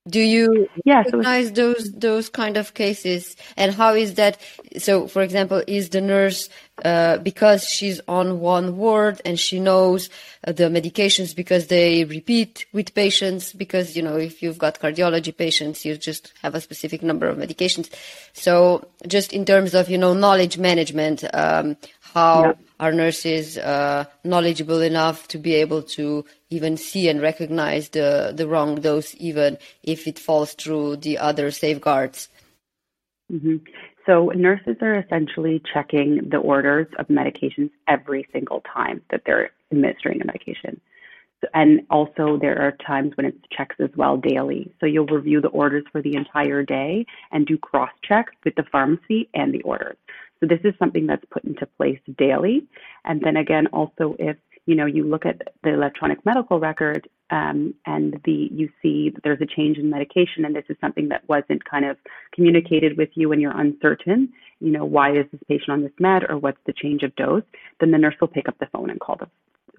Do 0.06 0.20
you 0.20 0.68
yeah, 0.84 0.99
recognize 0.99 1.49
so 1.49 1.54
those 1.54 1.90
those 1.92 2.28
kind 2.28 2.58
of 2.58 2.75
cases, 2.75 3.37
and 3.56 3.75
how 3.75 3.94
is 3.94 4.14
that? 4.14 4.38
So, 4.76 5.08
for 5.08 5.23
example, 5.23 5.62
is 5.66 5.88
the 5.88 6.02
nurse 6.02 6.50
uh, 6.84 7.16
because 7.18 7.64
she's 7.64 8.02
on 8.06 8.40
one 8.40 8.76
ward 8.76 9.23
and 9.25 9.40
she 9.40 9.61
knows 9.61 10.11
uh, 10.46 10.52
the 10.52 10.64
medications 10.64 11.34
because 11.34 11.68
they 11.68 12.04
repeat 12.04 12.66
with 12.75 12.94
patients? 12.94 13.54
Because 13.54 13.96
you 13.96 14.02
know, 14.02 14.18
if 14.18 14.42
you've 14.42 14.58
got 14.58 14.78
cardiology 14.78 15.34
patients, 15.34 15.87
you 15.87 15.96
just 15.96 16.34
have 16.42 16.54
a 16.54 16.61
specific 16.61 17.02
number 17.02 17.26
of 17.26 17.38
medications. 17.38 17.88
So, 18.34 18.87
just 19.06 19.32
in 19.32 19.46
terms 19.46 19.75
of 19.75 19.88
you 19.88 19.96
know 19.96 20.12
knowledge 20.12 20.58
management, 20.58 21.25
um, 21.32 21.78
how 22.14 22.44
yeah. 22.44 22.52
are 22.78 22.92
nurses 22.92 23.59
uh, 23.59 24.04
knowledgeable 24.23 24.80
enough 24.80 25.26
to 25.28 25.38
be 25.38 25.54
able 25.54 25.83
to 25.83 26.25
even 26.49 26.76
see 26.76 27.09
and 27.09 27.21
recognize 27.21 27.88
the, 27.88 28.33
the 28.35 28.47
wrong 28.47 28.76
dose, 28.76 29.16
even 29.18 29.59
if 29.83 30.06
it 30.06 30.18
falls 30.21 30.54
through 30.54 30.97
the 30.99 31.18
other 31.18 31.50
safeguards? 31.50 32.28
Mm-hmm. 33.33 33.56
So, 34.06 34.28
nurses 34.28 34.76
are 34.80 34.99
essentially 34.99 35.61
checking 35.73 36.28
the 36.30 36.37
orders 36.37 36.87
of 36.99 37.09
medications 37.09 37.71
every 37.88 38.28
single 38.33 38.62
time 38.73 39.02
that 39.11 39.23
they're 39.26 39.50
administering 39.73 40.21
a 40.23 40.26
medication. 40.26 40.80
And 41.52 41.83
also, 41.90 42.38
there 42.40 42.61
are 42.61 42.73
times 42.87 43.12
when 43.16 43.26
it's 43.26 43.38
checks 43.50 43.76
as 43.80 43.90
well 43.97 44.18
daily. 44.18 44.73
So, 44.78 44.87
you'll 44.87 45.06
review 45.06 45.40
the 45.40 45.49
orders 45.49 45.85
for 45.90 46.00
the 46.00 46.14
entire 46.14 46.62
day 46.62 47.06
and 47.33 47.47
do 47.47 47.59
cross 47.59 47.90
checks 48.06 48.35
with 48.44 48.54
the 48.54 48.64
pharmacy 48.71 49.28
and 49.35 49.52
the 49.52 49.62
orders. 49.62 49.97
So, 50.40 50.46
this 50.46 50.60
is 50.64 50.74
something 50.78 51.06
that's 51.06 51.24
put 51.30 51.44
into 51.44 51.66
place 51.78 52.00
daily. 52.18 52.66
And 53.04 53.20
then 53.20 53.36
again, 53.36 53.66
also, 53.68 54.16
if 54.18 54.36
you 54.66 54.74
know, 54.74 54.86
you 54.86 55.04
look 55.04 55.26
at 55.26 55.42
the 55.62 55.74
electronic 55.74 56.24
medical 56.24 56.58
record 56.58 57.08
um, 57.30 57.74
and 57.86 58.18
the 58.24 58.48
you 58.50 58.70
see 58.80 59.10
that 59.10 59.22
there's 59.22 59.40
a 59.40 59.46
change 59.46 59.76
in 59.76 59.90
medication, 59.90 60.44
and 60.44 60.56
this 60.56 60.64
is 60.68 60.76
something 60.80 61.08
that 61.08 61.28
wasn't 61.28 61.64
kind 61.64 61.84
of 61.84 61.96
communicated 62.34 62.96
with 62.96 63.10
you, 63.14 63.32
and 63.32 63.42
you're 63.42 63.58
uncertain. 63.58 64.32
You 64.60 64.70
know, 64.70 64.84
why 64.84 65.16
is 65.16 65.26
this 65.32 65.40
patient 65.48 65.70
on 65.70 65.82
this 65.82 65.92
med, 65.98 66.24
or 66.28 66.38
what's 66.38 66.60
the 66.66 66.72
change 66.72 67.02
of 67.02 67.14
dose? 67.16 67.42
Then 67.80 67.90
the 67.90 67.98
nurse 67.98 68.14
will 68.20 68.28
pick 68.28 68.48
up 68.48 68.58
the 68.58 68.66
phone 68.66 68.90
and 68.90 69.00
call 69.00 69.16
the 69.16 69.28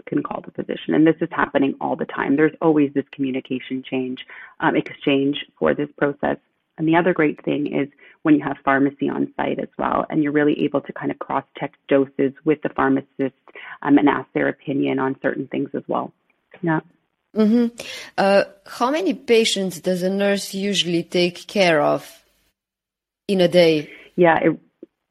can 0.07 0.21
call 0.21 0.41
the 0.41 0.51
physician, 0.51 0.93
and 0.93 1.07
this 1.07 1.15
is 1.21 1.29
happening 1.31 1.73
all 1.81 1.95
the 1.95 2.05
time. 2.05 2.35
There's 2.35 2.55
always 2.61 2.91
this 2.93 3.05
communication 3.11 3.83
change 3.89 4.19
um, 4.59 4.75
exchange 4.75 5.37
for 5.57 5.73
this 5.73 5.89
process. 5.97 6.37
And 6.77 6.87
the 6.87 6.95
other 6.95 7.13
great 7.13 7.43
thing 7.43 7.67
is 7.67 7.87
when 8.23 8.35
you 8.35 8.43
have 8.43 8.57
pharmacy 8.65 9.07
on 9.07 9.33
site 9.37 9.59
as 9.59 9.69
well, 9.77 10.05
and 10.09 10.23
you're 10.23 10.31
really 10.31 10.63
able 10.63 10.81
to 10.81 10.93
kind 10.93 11.11
of 11.11 11.19
cross 11.19 11.43
check 11.59 11.73
doses 11.87 12.33
with 12.43 12.61
the 12.63 12.69
pharmacist 12.69 13.35
um, 13.81 13.97
and 13.97 14.09
ask 14.09 14.27
their 14.33 14.49
opinion 14.49 14.99
on 14.99 15.15
certain 15.21 15.47
things 15.47 15.69
as 15.73 15.83
well. 15.87 16.11
Yeah. 16.61 16.79
Mm-hmm. 17.35 17.75
Uh, 18.17 18.45
how 18.65 18.91
many 18.91 19.13
patients 19.13 19.79
does 19.79 20.03
a 20.03 20.09
nurse 20.09 20.53
usually 20.53 21.03
take 21.03 21.47
care 21.47 21.81
of 21.81 22.23
in 23.27 23.41
a 23.41 23.47
day? 23.47 23.89
Yeah, 24.15 24.39
it, 24.41 24.59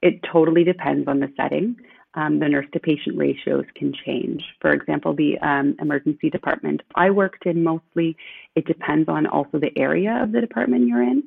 it 0.00 0.20
totally 0.30 0.64
depends 0.64 1.06
on 1.06 1.20
the 1.20 1.28
setting. 1.36 1.76
Um, 2.14 2.38
the 2.38 2.48
nurse 2.48 2.66
to 2.72 2.80
patient 2.80 3.18
ratios 3.18 3.64
can 3.74 3.92
change. 4.06 4.42
For 4.60 4.70
example, 4.70 5.14
the 5.14 5.36
um, 5.38 5.76
emergency 5.80 6.30
department 6.30 6.80
I 6.94 7.10
worked 7.10 7.44
in 7.44 7.64
mostly, 7.64 8.16
it 8.54 8.66
depends 8.66 9.08
on 9.08 9.26
also 9.26 9.58
the 9.58 9.76
area 9.76 10.20
of 10.22 10.30
the 10.32 10.40
department 10.40 10.86
you're 10.86 11.02
in 11.02 11.24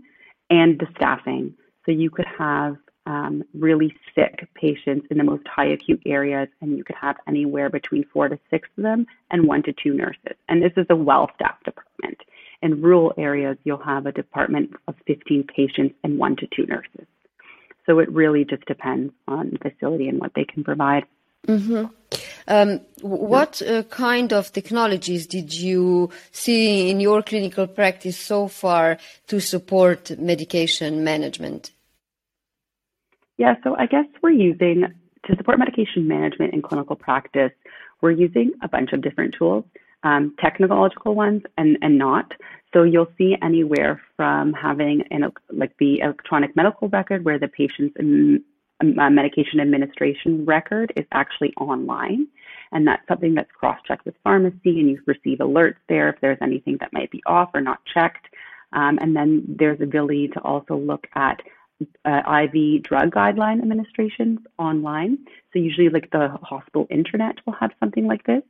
and 0.50 0.80
the 0.80 0.88
staffing. 0.96 1.54
So 1.86 1.92
you 1.92 2.10
could 2.10 2.28
have 2.38 2.78
um, 3.06 3.44
really 3.54 3.96
sick 4.14 4.48
patients 4.54 5.08
in 5.10 5.18
the 5.18 5.24
most 5.24 5.48
high 5.48 5.68
acute 5.68 6.02
areas, 6.06 6.50
and 6.62 6.78
you 6.78 6.84
could 6.84 6.98
have 6.98 7.16
anywhere 7.28 7.70
between 7.70 8.04
four 8.12 8.28
to 8.28 8.38
six 8.50 8.68
of 8.78 8.84
them 8.84 9.08
and 9.32 9.48
one 9.48 9.64
to 9.64 9.74
two 9.74 9.94
nurses. 9.94 10.36
And 10.50 10.62
this 10.62 10.74
is 10.76 10.86
a 10.90 10.96
well 10.96 11.32
staffed 11.36 11.64
department. 11.64 12.22
In 12.62 12.82
rural 12.82 13.14
areas, 13.18 13.58
you'll 13.64 13.78
have 13.78 14.06
a 14.06 14.12
department 14.12 14.72
of 14.88 14.96
15 15.06 15.44
patients 15.44 15.96
and 16.04 16.18
one 16.18 16.36
to 16.38 16.48
two 16.48 16.66
nurses. 16.66 17.08
So 17.86 18.00
it 18.00 18.12
really 18.12 18.44
just 18.44 18.66
depends 18.66 19.14
on 19.28 19.52
the 19.52 19.70
facility 19.70 20.10
and 20.10 20.20
what 20.20 20.34
they 20.36 20.44
can 20.44 20.64
provide. 20.64 21.06
Mm-hmm. 21.48 21.86
Um, 22.48 22.82
what 23.02 23.62
uh, 23.62 23.84
kind 23.84 24.32
of 24.32 24.54
technologies 24.54 25.28
did 25.28 25.54
you 25.54 26.10
see 26.32 26.90
in 26.90 27.00
your 27.00 27.22
clinical 27.22 27.68
practice 27.68 28.18
so 28.18 28.48
far 28.48 28.98
to 29.28 29.42
support 29.42 30.18
medication 30.18 31.04
management? 31.04 31.72
Yeah, 33.38 33.56
so 33.64 33.76
I 33.78 33.86
guess 33.86 34.06
we're 34.24 34.32
using 34.32 34.86
to 35.28 35.36
support 35.36 35.60
medication 35.60 36.08
management 36.08 36.54
in 36.54 36.62
clinical 36.62 36.96
practice, 36.96 37.52
we're 38.02 38.12
using 38.12 38.52
a 38.62 38.68
bunch 38.68 38.94
of 38.94 39.02
different 39.02 39.36
tools, 39.38 39.66
um, 40.04 40.36
technological 40.40 41.16
ones 41.16 41.44
and, 41.58 41.78
and 41.82 41.98
not. 41.98 42.32
So 42.74 42.84
you'll 42.84 43.12
see 43.18 43.36
anywhere 43.42 44.02
from 44.16 44.54
having 44.54 45.04
an, 45.12 45.32
like 45.52 45.76
the 45.80 46.00
electronic 46.00 46.56
medical 46.56 46.90
record 46.90 47.26
where 47.26 47.40
the 47.40 47.48
patient's 47.48 47.96
medication 48.82 49.60
administration 49.60 50.46
record 50.46 50.94
is 50.96 51.06
actually 51.12 51.54
online. 51.56 52.28
And 52.72 52.88
that's 52.88 53.08
something 53.08 53.34
that's 53.34 53.52
cross 53.52 53.80
checked 53.88 54.06
with 54.06 54.16
pharmacy, 54.24 54.80
and 54.80 54.90
you 54.90 55.02
receive 55.06 55.40
alerts 55.40 55.78
there 55.88 56.10
if 56.10 56.20
there's 56.22 56.38
anything 56.42 56.78
that 56.80 56.94
might 56.94 57.12
be 57.12 57.22
off 57.26 57.52
or 57.54 57.62
not 57.62 57.80
checked. 57.86 58.28
Um, 58.74 59.00
and 59.02 59.16
then 59.16 59.46
there's 59.48 59.80
ability 59.82 60.30
to 60.30 60.42
also 60.42 60.76
look 60.76 61.08
at 61.16 61.42
uh, 62.06 62.22
IV 62.44 62.84
drug 62.84 63.12
guideline 63.12 63.62
administrations 63.62 64.40
online. 64.58 65.20
So 65.54 65.60
usually, 65.60 65.90
like 65.90 66.10
the 66.12 66.30
hospital 66.42 66.88
internet 66.90 67.36
will 67.46 67.54
have 67.54 67.72
something 67.80 68.08
like 68.08 68.26
this, 68.26 68.44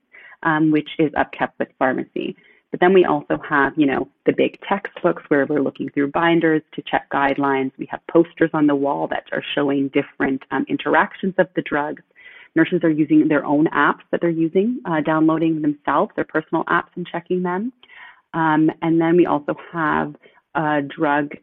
um, 0.43 0.71
which 0.71 0.89
is 0.97 1.12
upkept 1.12 1.51
with 1.59 1.69
pharmacy. 1.77 2.36
But 2.71 2.81
then 2.81 2.93
we 2.93 3.05
also 3.05 3.39
have, 3.47 3.74
you 3.77 3.86
know, 3.86 4.09
the 4.25 4.33
big 4.33 4.59
textbooks 4.67 5.24
where 5.29 5.45
we're 5.45 5.62
looking 5.62 5.89
through 5.89 6.12
binders 6.12 6.62
to 6.74 6.81
check 6.81 7.09
guidelines. 7.09 7.71
We 7.77 7.88
have 7.91 8.01
posters 8.07 8.50
on 8.53 8.67
the 8.67 8.75
wall 8.75 9.07
that 9.07 9.25
are 9.31 9.43
showing 9.55 9.88
different 9.89 10.43
um, 10.51 10.65
interactions 10.67 11.36
of 11.38 11.47
the 11.55 11.62
drugs. 11.62 12.03
Nurses 12.56 12.82
are 12.84 12.89
using 12.89 13.27
their 13.27 13.46
own 13.46 13.68
apps 13.68 14.01
that 14.12 14.22
they're 14.22 14.30
using, 14.30 14.82
uh, 14.86 15.01
downloading 15.01 15.62
themselves, 15.62 16.12
their 16.16 16.25
personal 16.25 16.63
apps, 16.66 16.89
and 16.96 17.08
checking 17.08 17.44
them. 17.44 17.72
Um, 18.34 18.70
and 18.82 19.00
then 19.00 19.16
we 19.18 19.25
also 19.25 19.56
have 19.72 20.16
uh, 20.56 20.82
drug 20.82 21.36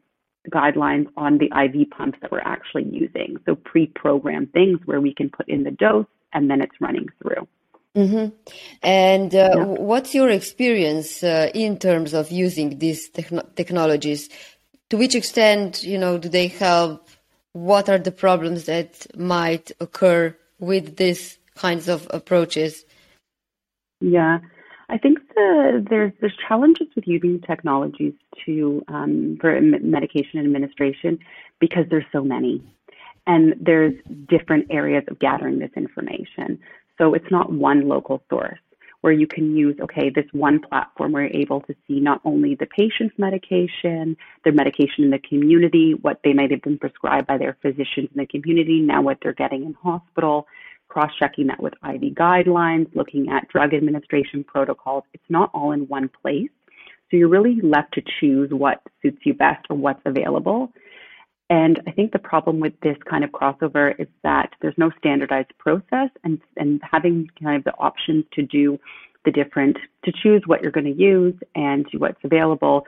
guidelines 0.50 1.06
on 1.16 1.38
the 1.38 1.46
IV 1.46 1.90
pumps 1.90 2.18
that 2.20 2.30
we're 2.30 2.40
actually 2.40 2.84
using. 2.84 3.36
So 3.46 3.54
pre 3.54 3.86
programmed 3.86 4.52
things 4.52 4.80
where 4.84 5.00
we 5.00 5.14
can 5.14 5.30
put 5.30 5.48
in 5.48 5.64
the 5.64 5.70
dose 5.70 6.06
and 6.32 6.50
then 6.50 6.60
it's 6.60 6.74
running 6.80 7.08
through. 7.22 7.48
Mm-hmm. 7.96 8.34
And 8.82 9.34
uh, 9.34 9.50
yeah. 9.56 9.64
what's 9.64 10.14
your 10.14 10.28
experience 10.28 11.22
uh, 11.22 11.50
in 11.54 11.78
terms 11.78 12.12
of 12.12 12.30
using 12.30 12.78
these 12.78 13.08
technologies? 13.08 14.28
To 14.90 14.96
which 14.96 15.14
extent, 15.14 15.84
you 15.84 15.98
know, 15.98 16.18
do 16.18 16.28
they 16.28 16.48
help? 16.48 17.08
What 17.52 17.88
are 17.88 17.98
the 17.98 18.10
problems 18.10 18.64
that 18.64 19.06
might 19.16 19.70
occur 19.80 20.36
with 20.58 20.96
these 20.96 21.38
kinds 21.54 21.88
of 21.88 22.06
approaches? 22.10 22.84
Yeah, 24.00 24.38
I 24.88 24.98
think 24.98 25.18
the, 25.34 25.84
there's 25.88 26.12
there's 26.20 26.36
challenges 26.48 26.88
with 26.94 27.06
using 27.06 27.40
technologies 27.40 28.14
to 28.44 28.84
um, 28.88 29.38
for 29.40 29.58
medication 29.60 30.40
administration 30.40 31.18
because 31.58 31.84
there's 31.90 32.04
so 32.12 32.22
many, 32.22 32.62
and 33.26 33.54
there's 33.60 33.94
different 34.28 34.66
areas 34.70 35.04
of 35.08 35.18
gathering 35.18 35.58
this 35.58 35.70
information. 35.76 36.58
So 36.98 37.14
it's 37.14 37.30
not 37.30 37.52
one 37.52 37.88
local 37.88 38.22
source 38.30 38.58
where 39.04 39.12
you 39.12 39.26
can 39.26 39.54
use, 39.54 39.76
okay, 39.82 40.08
this 40.08 40.24
one 40.32 40.58
platform 40.58 41.12
where 41.12 41.24
you're 41.24 41.42
able 41.42 41.60
to 41.60 41.74
see 41.86 42.00
not 42.00 42.22
only 42.24 42.54
the 42.54 42.64
patient's 42.64 43.14
medication, 43.18 44.16
their 44.44 44.52
medication 44.54 45.04
in 45.04 45.10
the 45.10 45.18
community, 45.18 45.92
what 45.92 46.20
they 46.24 46.32
might 46.32 46.50
have 46.50 46.62
been 46.62 46.78
prescribed 46.78 47.26
by 47.26 47.36
their 47.36 47.54
physicians 47.60 48.08
in 48.14 48.16
the 48.16 48.24
community, 48.24 48.80
now 48.80 49.02
what 49.02 49.18
they're 49.22 49.34
getting 49.34 49.64
in 49.64 49.74
hospital, 49.74 50.46
cross 50.88 51.10
checking 51.18 51.48
that 51.48 51.62
with 51.62 51.74
IV 51.86 52.14
guidelines, 52.14 52.86
looking 52.96 53.28
at 53.28 53.46
drug 53.48 53.74
administration 53.74 54.42
protocols. 54.42 55.04
It's 55.12 55.22
not 55.28 55.50
all 55.52 55.72
in 55.72 55.80
one 55.80 56.08
place. 56.22 56.48
So 57.10 57.18
you're 57.18 57.28
really 57.28 57.60
left 57.60 57.92
to 57.94 58.02
choose 58.20 58.52
what 58.52 58.80
suits 59.02 59.18
you 59.24 59.34
best 59.34 59.66
or 59.68 59.76
what's 59.76 60.00
available. 60.06 60.72
And 61.50 61.80
I 61.86 61.90
think 61.90 62.12
the 62.12 62.18
problem 62.18 62.58
with 62.58 62.72
this 62.80 62.96
kind 63.08 63.22
of 63.22 63.30
crossover 63.30 63.98
is 63.98 64.08
that 64.22 64.50
there's 64.62 64.74
no 64.78 64.90
standardized 64.98 65.52
process 65.58 66.08
and, 66.24 66.40
and 66.56 66.80
having 66.90 67.28
kind 67.42 67.56
of 67.56 67.64
the 67.64 67.74
options 67.78 68.24
to 68.32 68.42
do 68.42 68.78
the 69.24 69.30
different, 69.30 69.76
to 70.04 70.12
choose 70.12 70.42
what 70.46 70.62
you're 70.62 70.72
going 70.72 70.92
to 70.92 71.02
use 71.02 71.34
and 71.54 71.86
what's 71.98 72.22
available. 72.24 72.86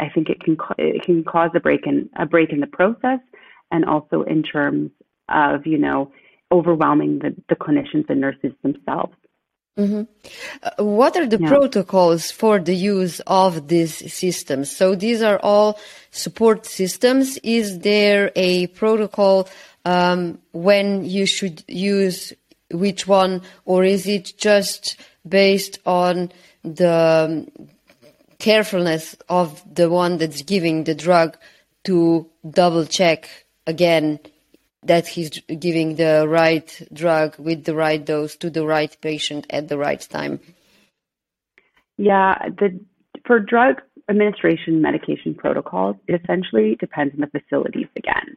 I 0.00 0.08
think 0.14 0.30
it 0.30 0.40
can, 0.40 0.56
it 0.78 1.02
can 1.02 1.24
cause 1.24 1.50
a 1.54 1.60
break 1.60 1.86
in, 1.86 2.08
a 2.16 2.26
break 2.26 2.50
in 2.50 2.60
the 2.60 2.66
process 2.66 3.20
and 3.70 3.84
also 3.84 4.22
in 4.22 4.42
terms 4.42 4.90
of, 5.28 5.66
you 5.66 5.78
know, 5.78 6.10
overwhelming 6.50 7.18
the, 7.18 7.34
the 7.50 7.56
clinicians 7.56 8.08
and 8.08 8.20
nurses 8.20 8.52
themselves. 8.62 9.14
Mm-hmm. 9.78 10.02
Uh, 10.62 10.84
what 10.84 11.16
are 11.16 11.26
the 11.26 11.38
yeah. 11.38 11.48
protocols 11.48 12.32
for 12.32 12.58
the 12.58 12.74
use 12.74 13.20
of 13.28 13.68
these 13.68 14.12
systems? 14.12 14.76
So 14.76 14.96
these 14.96 15.22
are 15.22 15.38
all 15.40 15.78
support 16.10 16.66
systems. 16.66 17.38
Is 17.44 17.78
there 17.78 18.32
a 18.34 18.66
protocol 18.68 19.48
um, 19.84 20.40
when 20.52 21.04
you 21.04 21.26
should 21.26 21.62
use 21.68 22.32
which 22.72 23.06
one, 23.06 23.42
or 23.64 23.84
is 23.84 24.08
it 24.08 24.32
just 24.36 24.96
based 25.26 25.78
on 25.86 26.32
the 26.64 27.46
um, 27.48 27.68
carefulness 28.38 29.16
of 29.28 29.62
the 29.72 29.88
one 29.88 30.18
that's 30.18 30.42
giving 30.42 30.84
the 30.84 30.94
drug 30.94 31.36
to 31.84 32.28
double 32.50 32.84
check 32.84 33.46
again 33.66 34.18
that 34.82 35.06
he's 35.06 35.30
giving 35.58 35.96
the 35.96 36.26
right 36.28 36.88
drug 36.92 37.38
with 37.38 37.64
the 37.64 37.74
right 37.74 38.04
dose 38.04 38.36
to 38.36 38.50
the 38.50 38.64
right 38.64 38.96
patient 39.00 39.46
at 39.50 39.68
the 39.68 39.78
right 39.78 40.00
time? 40.00 40.40
Yeah, 41.96 42.48
the 42.58 42.78
for 43.26 43.40
drug 43.40 43.82
administration 44.08 44.80
medication 44.80 45.34
protocols, 45.34 45.96
it 46.06 46.20
essentially 46.22 46.76
depends 46.76 47.14
on 47.14 47.20
the 47.20 47.40
facilities 47.40 47.88
again. 47.96 48.36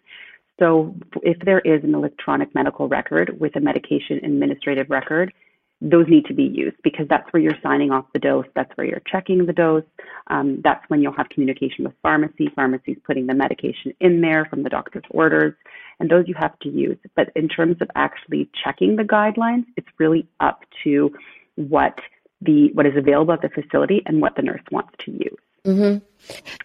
So 0.59 0.95
if 1.23 1.39
there 1.39 1.59
is 1.59 1.83
an 1.83 1.95
electronic 1.95 2.53
medical 2.53 2.87
record 2.87 3.39
with 3.39 3.55
a 3.55 3.59
medication 3.59 4.23
administrative 4.23 4.89
record, 4.89 5.33
those 5.81 6.07
need 6.07 6.25
to 6.25 6.33
be 6.33 6.43
used 6.43 6.77
because 6.83 7.07
that's 7.09 7.31
where 7.33 7.41
you're 7.41 7.57
signing 7.63 7.91
off 7.91 8.05
the 8.13 8.19
dose, 8.19 8.45
that's 8.55 8.71
where 8.75 8.85
you're 8.85 9.01
checking 9.11 9.45
the 9.45 9.53
dose, 9.53 9.83
um, 10.27 10.61
that's 10.63 10.87
when 10.89 11.01
you'll 11.01 11.11
have 11.11 11.27
communication 11.29 11.83
with 11.83 11.93
pharmacy. 12.03 12.49
Pharmacy's 12.55 12.97
putting 13.03 13.25
the 13.25 13.33
medication 13.33 13.93
in 13.99 14.21
there 14.21 14.45
from 14.45 14.61
the 14.61 14.69
doctor's 14.69 15.03
orders, 15.09 15.55
and 15.99 16.09
those 16.09 16.27
you 16.27 16.35
have 16.35 16.57
to 16.59 16.69
use. 16.69 16.97
But 17.15 17.31
in 17.35 17.49
terms 17.49 17.77
of 17.81 17.89
actually 17.95 18.49
checking 18.63 18.95
the 18.95 19.03
guidelines, 19.03 19.65
it's 19.75 19.87
really 19.97 20.27
up 20.39 20.63
to 20.83 21.11
what 21.55 21.97
the 22.41 22.71
what 22.73 22.85
is 22.85 22.93
available 22.95 23.33
at 23.33 23.41
the 23.41 23.49
facility 23.49 24.03
and 24.05 24.21
what 24.21 24.35
the 24.35 24.41
nurse 24.43 24.63
wants 24.71 24.93
to 25.05 25.11
use. 25.11 25.37
Mm-hmm. 25.65 26.03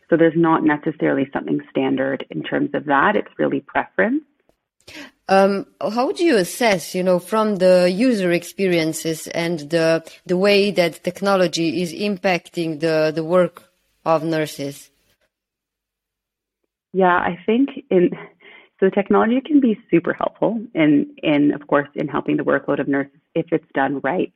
So 0.09 0.17
there's 0.17 0.37
not 0.37 0.63
necessarily 0.63 1.29
something 1.33 1.61
standard 1.71 2.27
in 2.31 2.43
terms 2.43 2.71
of 2.75 2.85
that. 2.87 3.17
It's 3.17 3.29
really 3.39 3.61
preference. 3.61 4.23
Um, 5.29 5.67
how 5.81 6.13
do 6.13 6.25
you 6.25 6.37
assess, 6.37 6.95
you 6.95 7.03
know, 7.03 7.19
from 7.19 7.57
the 7.57 7.91
user 7.91 8.31
experiences 8.31 9.27
and 9.29 9.59
the 9.71 10.05
the 10.25 10.37
way 10.37 10.71
that 10.71 11.03
technology 11.03 11.83
is 11.83 11.93
impacting 11.93 12.79
the 12.79 13.13
the 13.13 13.25
work 13.25 13.65
of 14.05 14.23
nurses? 14.23 14.91
Yeah, 16.93 17.17
I 17.17 17.39
think 17.45 17.71
in 17.91 18.11
so 18.79 18.89
technology 18.89 19.41
can 19.41 19.61
be 19.61 19.79
super 19.91 20.13
helpful 20.13 20.65
in 20.75 21.17
in 21.23 21.53
of 21.55 21.67
course 21.67 21.89
in 21.97 22.07
helping 22.07 22.37
the 22.37 22.45
workload 22.45 22.79
of 22.79 22.87
nurses 22.87 23.21
if 23.35 23.47
it's 23.51 23.71
done 23.75 24.01
right. 24.05 24.33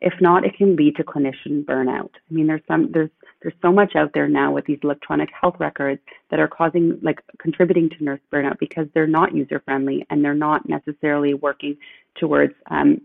If 0.00 0.14
not, 0.20 0.44
it 0.44 0.56
can 0.56 0.76
lead 0.76 0.94
to 0.96 1.04
clinician 1.04 1.64
burnout. 1.64 2.10
I 2.30 2.34
mean, 2.34 2.46
there's 2.46 2.62
some 2.68 2.92
there's 2.92 3.10
there's 3.42 3.54
so 3.62 3.72
much 3.72 3.94
out 3.94 4.12
there 4.14 4.28
now 4.28 4.52
with 4.52 4.66
these 4.66 4.78
electronic 4.82 5.28
health 5.38 5.56
records 5.58 6.00
that 6.30 6.40
are 6.40 6.48
causing 6.48 6.98
like 7.02 7.20
contributing 7.38 7.88
to 7.90 8.04
nurse 8.04 8.20
burnout 8.32 8.58
because 8.58 8.86
they're 8.94 9.06
not 9.06 9.34
user 9.34 9.60
friendly 9.64 10.04
and 10.10 10.24
they're 10.24 10.34
not 10.34 10.68
necessarily 10.68 11.34
working 11.34 11.76
towards 12.18 12.54
um, 12.70 13.00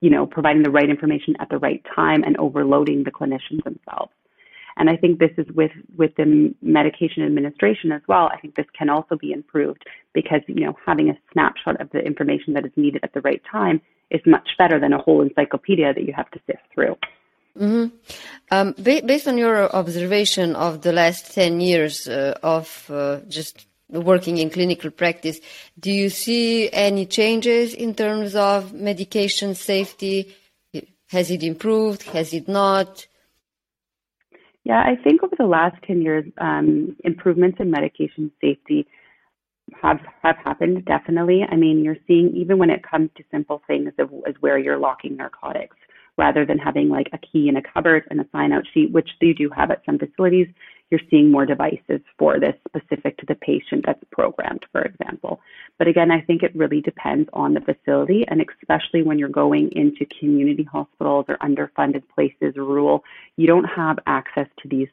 you 0.00 0.10
know 0.10 0.26
providing 0.26 0.62
the 0.62 0.70
right 0.70 0.88
information 0.88 1.34
at 1.40 1.48
the 1.50 1.58
right 1.58 1.84
time 1.94 2.22
and 2.24 2.36
overloading 2.38 3.04
the 3.04 3.10
clinicians 3.10 3.62
themselves. 3.64 4.12
And 4.76 4.90
I 4.90 4.96
think 4.96 5.18
this 5.18 5.30
is 5.38 5.46
with 5.54 5.70
with 5.96 6.14
the 6.16 6.54
medication 6.62 7.22
administration 7.22 7.92
as 7.92 8.02
well. 8.08 8.28
I 8.32 8.38
think 8.38 8.56
this 8.56 8.66
can 8.76 8.88
also 8.88 9.16
be 9.16 9.32
improved 9.32 9.84
because 10.12 10.40
you 10.46 10.64
know 10.64 10.76
having 10.84 11.10
a 11.10 11.18
snapshot 11.32 11.80
of 11.80 11.90
the 11.90 12.00
information 12.00 12.54
that 12.54 12.64
is 12.64 12.72
needed 12.76 13.00
at 13.04 13.12
the 13.12 13.20
right 13.20 13.42
time 13.50 13.80
is 14.10 14.20
much 14.26 14.48
better 14.58 14.80
than 14.80 14.92
a 14.92 14.98
whole 14.98 15.22
encyclopedia 15.22 15.92
that 15.94 16.04
you 16.04 16.12
have 16.12 16.30
to 16.30 16.40
sift 16.46 16.62
through. 16.74 16.96
Mm-hmm. 17.58 17.96
Um, 18.50 18.74
ba- 18.78 19.02
based 19.04 19.28
on 19.28 19.38
your 19.38 19.74
observation 19.74 20.56
of 20.56 20.82
the 20.82 20.92
last 20.92 21.32
10 21.34 21.60
years 21.60 22.08
uh, 22.08 22.36
of 22.42 22.90
uh, 22.90 23.20
just 23.28 23.66
working 23.88 24.38
in 24.38 24.50
clinical 24.50 24.90
practice, 24.90 25.40
do 25.78 25.90
you 25.92 26.10
see 26.10 26.70
any 26.72 27.06
changes 27.06 27.74
in 27.74 27.94
terms 27.94 28.34
of 28.34 28.72
medication 28.72 29.54
safety? 29.54 30.34
Has 31.08 31.30
it 31.30 31.44
improved? 31.44 32.02
Has 32.02 32.34
it 32.34 32.48
not? 32.48 33.06
Yeah, 34.64 34.80
I 34.80 34.96
think 34.96 35.22
over 35.22 35.36
the 35.38 35.46
last 35.46 35.76
10 35.86 36.02
years, 36.02 36.24
um, 36.38 36.96
improvements 37.04 37.58
in 37.60 37.70
medication 37.70 38.32
safety 38.40 38.86
have 39.80 40.00
have 40.22 40.36
happened 40.36 40.84
definitely. 40.84 41.42
I 41.48 41.56
mean, 41.56 41.84
you're 41.84 41.96
seeing 42.06 42.34
even 42.34 42.58
when 42.58 42.70
it 42.70 42.82
comes 42.82 43.10
to 43.16 43.24
simple 43.30 43.62
things 43.66 43.92
of, 43.98 44.10
as 44.26 44.34
where 44.40 44.58
you're 44.58 44.78
locking 44.78 45.16
narcotics 45.16 45.76
rather 46.16 46.44
than 46.44 46.58
having 46.58 46.88
like 46.88 47.08
a 47.12 47.18
key 47.18 47.48
in 47.48 47.56
a 47.56 47.62
cupboard 47.62 48.04
and 48.10 48.20
a 48.20 48.26
sign 48.32 48.52
out 48.52 48.64
sheet, 48.72 48.92
which 48.92 49.10
they 49.20 49.32
do 49.32 49.50
have 49.50 49.70
at 49.70 49.82
some 49.84 49.98
facilities. 49.98 50.48
You're 50.90 51.00
seeing 51.10 51.30
more 51.30 51.46
devices 51.46 52.00
for 52.18 52.38
this 52.38 52.54
specific 52.68 53.16
to 53.18 53.26
the 53.26 53.34
patient 53.34 53.84
that's 53.86 54.02
programmed, 54.12 54.64
for 54.70 54.82
example. 54.82 55.40
But 55.78 55.88
again, 55.88 56.10
I 56.10 56.20
think 56.20 56.42
it 56.42 56.54
really 56.54 56.80
depends 56.80 57.28
on 57.32 57.54
the 57.54 57.60
facility, 57.60 58.24
and 58.28 58.44
especially 58.60 59.02
when 59.02 59.18
you're 59.18 59.28
going 59.28 59.72
into 59.72 60.06
community 60.20 60.62
hospitals 60.62 61.24
or 61.28 61.38
underfunded 61.38 62.02
places, 62.14 62.54
rural, 62.56 63.02
you 63.36 63.46
don't 63.46 63.64
have 63.64 63.98
access 64.06 64.46
to 64.62 64.68
these 64.68 64.88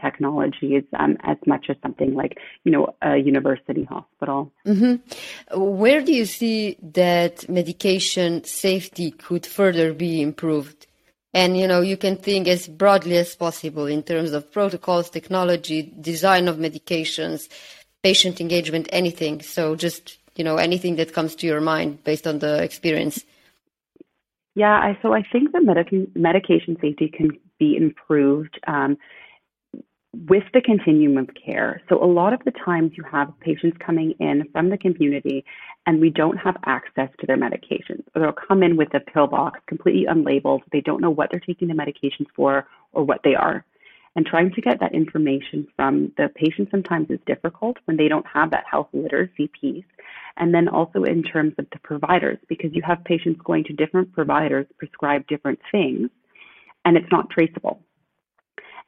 technologies 0.00 0.84
um, 0.98 1.16
as 1.22 1.36
much 1.46 1.66
as 1.68 1.76
something 1.82 2.14
like 2.14 2.38
you 2.64 2.72
know 2.72 2.94
a 3.02 3.16
university 3.16 3.84
hospital. 3.84 4.52
Mm-hmm. 4.66 5.58
Where 5.60 6.02
do 6.02 6.12
you 6.12 6.26
see 6.26 6.76
that 6.82 7.48
medication 7.48 8.44
safety 8.44 9.10
could 9.10 9.46
further 9.46 9.92
be 9.92 10.22
improved? 10.22 10.86
And 11.34 11.58
you 11.58 11.66
know 11.66 11.80
you 11.80 11.96
can 11.96 12.16
think 12.16 12.48
as 12.48 12.66
broadly 12.66 13.16
as 13.16 13.36
possible 13.36 13.86
in 13.86 14.02
terms 14.02 14.32
of 14.32 14.50
protocols, 14.52 15.10
technology, 15.10 15.92
design 16.00 16.48
of 16.48 16.56
medications, 16.56 17.48
patient 18.02 18.40
engagement, 18.40 18.88
anything. 18.92 19.42
So 19.42 19.76
just 19.76 20.18
you 20.36 20.44
know 20.44 20.56
anything 20.56 20.96
that 20.96 21.12
comes 21.12 21.34
to 21.36 21.46
your 21.46 21.60
mind 21.60 22.04
based 22.04 22.26
on 22.26 22.38
the 22.38 22.62
experience. 22.62 23.24
Yeah, 24.54 24.72
I, 24.72 24.98
so 25.02 25.12
I 25.12 25.22
think 25.22 25.52
the 25.52 25.60
medic- 25.60 26.16
medication 26.16 26.76
safety 26.80 27.08
can 27.08 27.30
be 27.60 27.76
improved. 27.76 28.58
Um, 28.66 28.98
with 30.14 30.44
the 30.54 30.60
continuum 30.60 31.18
of 31.18 31.28
care. 31.34 31.82
So, 31.88 32.02
a 32.02 32.06
lot 32.06 32.32
of 32.32 32.40
the 32.44 32.52
times 32.52 32.92
you 32.96 33.04
have 33.10 33.32
patients 33.40 33.76
coming 33.84 34.14
in 34.18 34.48
from 34.52 34.70
the 34.70 34.78
community 34.78 35.44
and 35.86 36.00
we 36.00 36.10
don't 36.10 36.36
have 36.38 36.56
access 36.64 37.10
to 37.20 37.26
their 37.26 37.36
medications. 37.36 38.04
Or 38.14 38.22
they'll 38.22 38.32
come 38.32 38.62
in 38.62 38.76
with 38.76 38.94
a 38.94 39.00
pill 39.00 39.26
box 39.26 39.60
completely 39.66 40.06
unlabeled. 40.06 40.60
They 40.72 40.80
don't 40.80 41.00
know 41.00 41.10
what 41.10 41.30
they're 41.30 41.40
taking 41.40 41.68
the 41.68 41.74
medications 41.74 42.26
for 42.34 42.66
or 42.92 43.04
what 43.04 43.20
they 43.22 43.34
are. 43.34 43.64
And 44.16 44.26
trying 44.26 44.52
to 44.54 44.60
get 44.60 44.80
that 44.80 44.94
information 44.94 45.68
from 45.76 46.12
the 46.16 46.28
patient 46.34 46.68
sometimes 46.70 47.10
is 47.10 47.20
difficult 47.26 47.76
when 47.84 47.96
they 47.96 48.08
don't 48.08 48.26
have 48.26 48.50
that 48.50 48.64
health 48.68 48.88
literacy 48.92 49.50
piece. 49.60 49.84
And 50.38 50.54
then 50.54 50.68
also 50.68 51.04
in 51.04 51.22
terms 51.22 51.54
of 51.58 51.66
the 51.70 51.78
providers, 51.80 52.38
because 52.48 52.70
you 52.72 52.82
have 52.84 53.04
patients 53.04 53.40
going 53.44 53.64
to 53.64 53.72
different 53.72 54.12
providers 54.12 54.66
prescribe 54.78 55.26
different 55.28 55.60
things 55.70 56.10
and 56.84 56.96
it's 56.96 57.10
not 57.12 57.30
traceable. 57.30 57.80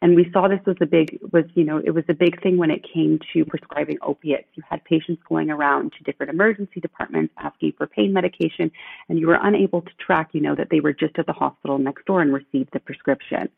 And 0.02 0.16
we 0.16 0.30
saw 0.32 0.48
this 0.48 0.64
was 0.66 0.76
a 0.80 0.86
big 0.86 1.18
was 1.30 1.44
you 1.54 1.64
know 1.64 1.78
it 1.78 1.90
was 1.90 2.04
a 2.08 2.14
big 2.14 2.42
thing 2.42 2.56
when 2.56 2.70
it 2.70 2.82
came 2.94 3.18
to 3.32 3.44
prescribing 3.44 3.98
opiates. 4.00 4.48
You 4.54 4.62
had 4.68 4.82
patients 4.84 5.22
going 5.28 5.50
around 5.50 5.92
to 5.92 6.04
different 6.04 6.30
emergency 6.30 6.80
departments 6.80 7.34
asking 7.38 7.72
for 7.76 7.86
pain 7.86 8.12
medication, 8.12 8.70
and 9.08 9.18
you 9.18 9.26
were 9.26 9.38
unable 9.42 9.82
to 9.82 9.90
track 9.98 10.30
you 10.32 10.40
know 10.40 10.54
that 10.54 10.68
they 10.70 10.80
were 10.80 10.94
just 10.94 11.18
at 11.18 11.26
the 11.26 11.34
hospital 11.34 11.78
next 11.78 12.06
door 12.06 12.22
and 12.22 12.32
received 12.32 12.70
the 12.72 12.80
prescription. 12.80 13.50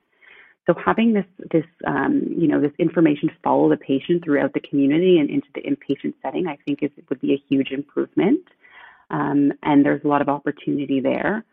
So 0.67 0.75
having 0.75 1.13
this 1.13 1.27
this 1.53 1.67
um, 1.87 2.23
you 2.37 2.49
know 2.49 2.61
this 2.61 2.73
information 2.79 3.31
follow 3.45 3.69
the 3.69 3.77
patient 3.77 4.25
throughout 4.25 4.53
the 4.53 4.61
community 4.61 5.19
and 5.19 5.31
into 5.31 5.49
the 5.55 5.63
inpatient 5.63 6.15
setting, 6.23 6.49
I 6.49 6.57
think 6.65 6.83
is 6.83 6.91
would 7.09 7.21
be 7.21 7.35
a 7.35 7.43
huge 7.49 7.71
improvement. 7.71 8.43
Um, 9.11 9.53
and 9.63 9.85
there's 9.85 10.03
a 10.05 10.09
lot 10.09 10.23
of 10.23 10.29
opportunity 10.29 10.99
there. 11.01 11.45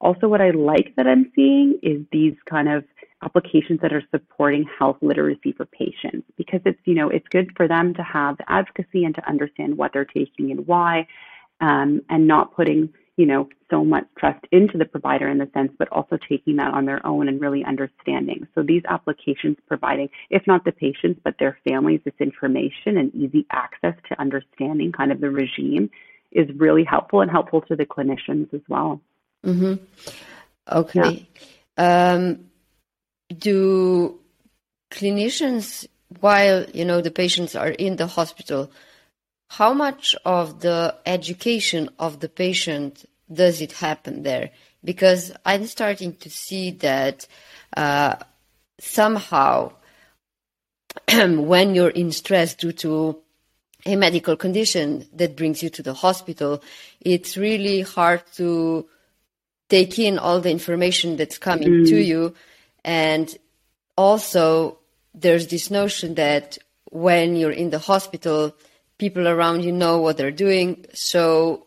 Also, 0.00 0.28
what 0.28 0.40
I 0.40 0.50
like 0.50 0.94
that 0.96 1.06
I'm 1.06 1.32
seeing 1.34 1.78
is 1.82 2.00
these 2.12 2.36
kind 2.48 2.68
of 2.68 2.84
applications 3.22 3.80
that 3.80 3.92
are 3.92 4.02
supporting 4.10 4.64
health 4.78 4.96
literacy 5.00 5.52
for 5.52 5.66
patients 5.66 6.26
because 6.36 6.60
it's 6.64 6.78
you 6.84 6.94
know 6.94 7.08
it's 7.08 7.26
good 7.30 7.50
for 7.56 7.66
them 7.66 7.94
to 7.94 8.02
have 8.02 8.36
advocacy 8.46 9.04
and 9.04 9.14
to 9.14 9.28
understand 9.28 9.76
what 9.76 9.92
they're 9.92 10.04
taking 10.04 10.50
and 10.50 10.66
why 10.66 11.06
um, 11.60 12.00
and 12.08 12.28
not 12.28 12.54
putting 12.54 12.92
you 13.16 13.26
know 13.26 13.48
so 13.70 13.84
much 13.84 14.04
trust 14.16 14.44
into 14.52 14.78
the 14.78 14.84
provider 14.84 15.28
in 15.28 15.38
the 15.38 15.50
sense 15.52 15.72
but 15.78 15.88
also 15.88 16.16
taking 16.28 16.56
that 16.56 16.72
on 16.72 16.86
their 16.86 17.04
own 17.04 17.26
and 17.28 17.40
really 17.40 17.64
understanding 17.64 18.46
so 18.54 18.62
these 18.62 18.82
applications 18.88 19.56
providing 19.66 20.08
if 20.30 20.46
not 20.46 20.64
the 20.64 20.72
patients 20.72 21.20
but 21.24 21.34
their 21.40 21.58
families 21.68 22.00
this 22.04 22.14
information 22.20 22.96
and 22.96 23.12
easy 23.16 23.44
access 23.50 23.94
to 24.08 24.20
understanding 24.20 24.92
kind 24.92 25.10
of 25.10 25.20
the 25.20 25.28
regime 25.28 25.90
is 26.30 26.48
really 26.56 26.84
helpful 26.84 27.20
and 27.20 27.30
helpful 27.30 27.62
to 27.62 27.74
the 27.74 27.84
clinicians 27.84 28.52
as 28.54 28.60
well 28.68 29.00
mm-hmm. 29.44 29.74
okay 30.70 31.26
yeah. 31.76 32.12
um, 32.12 32.44
do 33.36 34.18
clinicians, 34.90 35.86
while 36.20 36.64
you 36.72 36.84
know 36.84 37.00
the 37.00 37.10
patients 37.10 37.54
are 37.54 37.70
in 37.70 37.96
the 37.96 38.06
hospital, 38.06 38.70
how 39.48 39.72
much 39.72 40.14
of 40.24 40.60
the 40.60 40.94
education 41.06 41.90
of 41.98 42.20
the 42.20 42.28
patient 42.28 43.04
does 43.32 43.60
it 43.60 43.72
happen 43.72 44.22
there? 44.22 44.50
because 44.84 45.32
I'm 45.44 45.66
starting 45.66 46.14
to 46.16 46.30
see 46.30 46.70
that 46.72 47.26
uh, 47.76 48.16
somehow 48.78 49.72
when 51.08 51.74
you're 51.74 51.90
in 51.90 52.12
stress 52.12 52.54
due 52.54 52.72
to 52.72 53.18
a 53.86 53.96
medical 53.96 54.36
condition 54.36 55.06
that 55.12 55.36
brings 55.36 55.62
you 55.62 55.70
to 55.70 55.82
the 55.82 55.94
hospital, 55.94 56.62
it's 57.00 57.36
really 57.36 57.82
hard 57.82 58.22
to 58.34 58.86
take 59.68 59.98
in 59.98 60.18
all 60.18 60.40
the 60.40 60.50
information 60.50 61.16
that's 61.16 61.38
coming 61.38 61.68
mm. 61.68 61.88
to 61.88 62.00
you. 62.00 62.34
And 62.88 63.36
also, 63.98 64.78
there's 65.12 65.48
this 65.48 65.70
notion 65.70 66.14
that 66.14 66.56
when 66.90 67.36
you're 67.36 67.58
in 67.62 67.68
the 67.68 67.78
hospital, 67.78 68.56
people 68.96 69.28
around 69.28 69.62
you 69.62 69.72
know 69.72 69.98
what 69.98 70.16
they're 70.16 70.30
doing. 70.30 70.86
So 70.94 71.66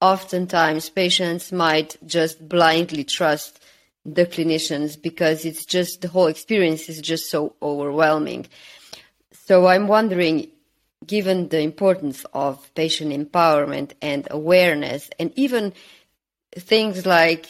oftentimes 0.00 0.88
patients 0.88 1.50
might 1.50 1.96
just 2.06 2.48
blindly 2.48 3.02
trust 3.02 3.58
the 4.04 4.24
clinicians 4.24 5.00
because 5.00 5.44
it's 5.44 5.64
just 5.64 6.00
the 6.00 6.08
whole 6.08 6.28
experience 6.28 6.88
is 6.88 7.00
just 7.00 7.28
so 7.28 7.56
overwhelming. 7.60 8.46
So 9.32 9.66
I'm 9.66 9.88
wondering, 9.88 10.46
given 11.04 11.48
the 11.48 11.58
importance 11.58 12.24
of 12.32 12.72
patient 12.76 13.10
empowerment 13.10 13.94
and 14.00 14.28
awareness, 14.30 15.10
and 15.18 15.32
even 15.34 15.72
things 16.54 17.04
like 17.04 17.46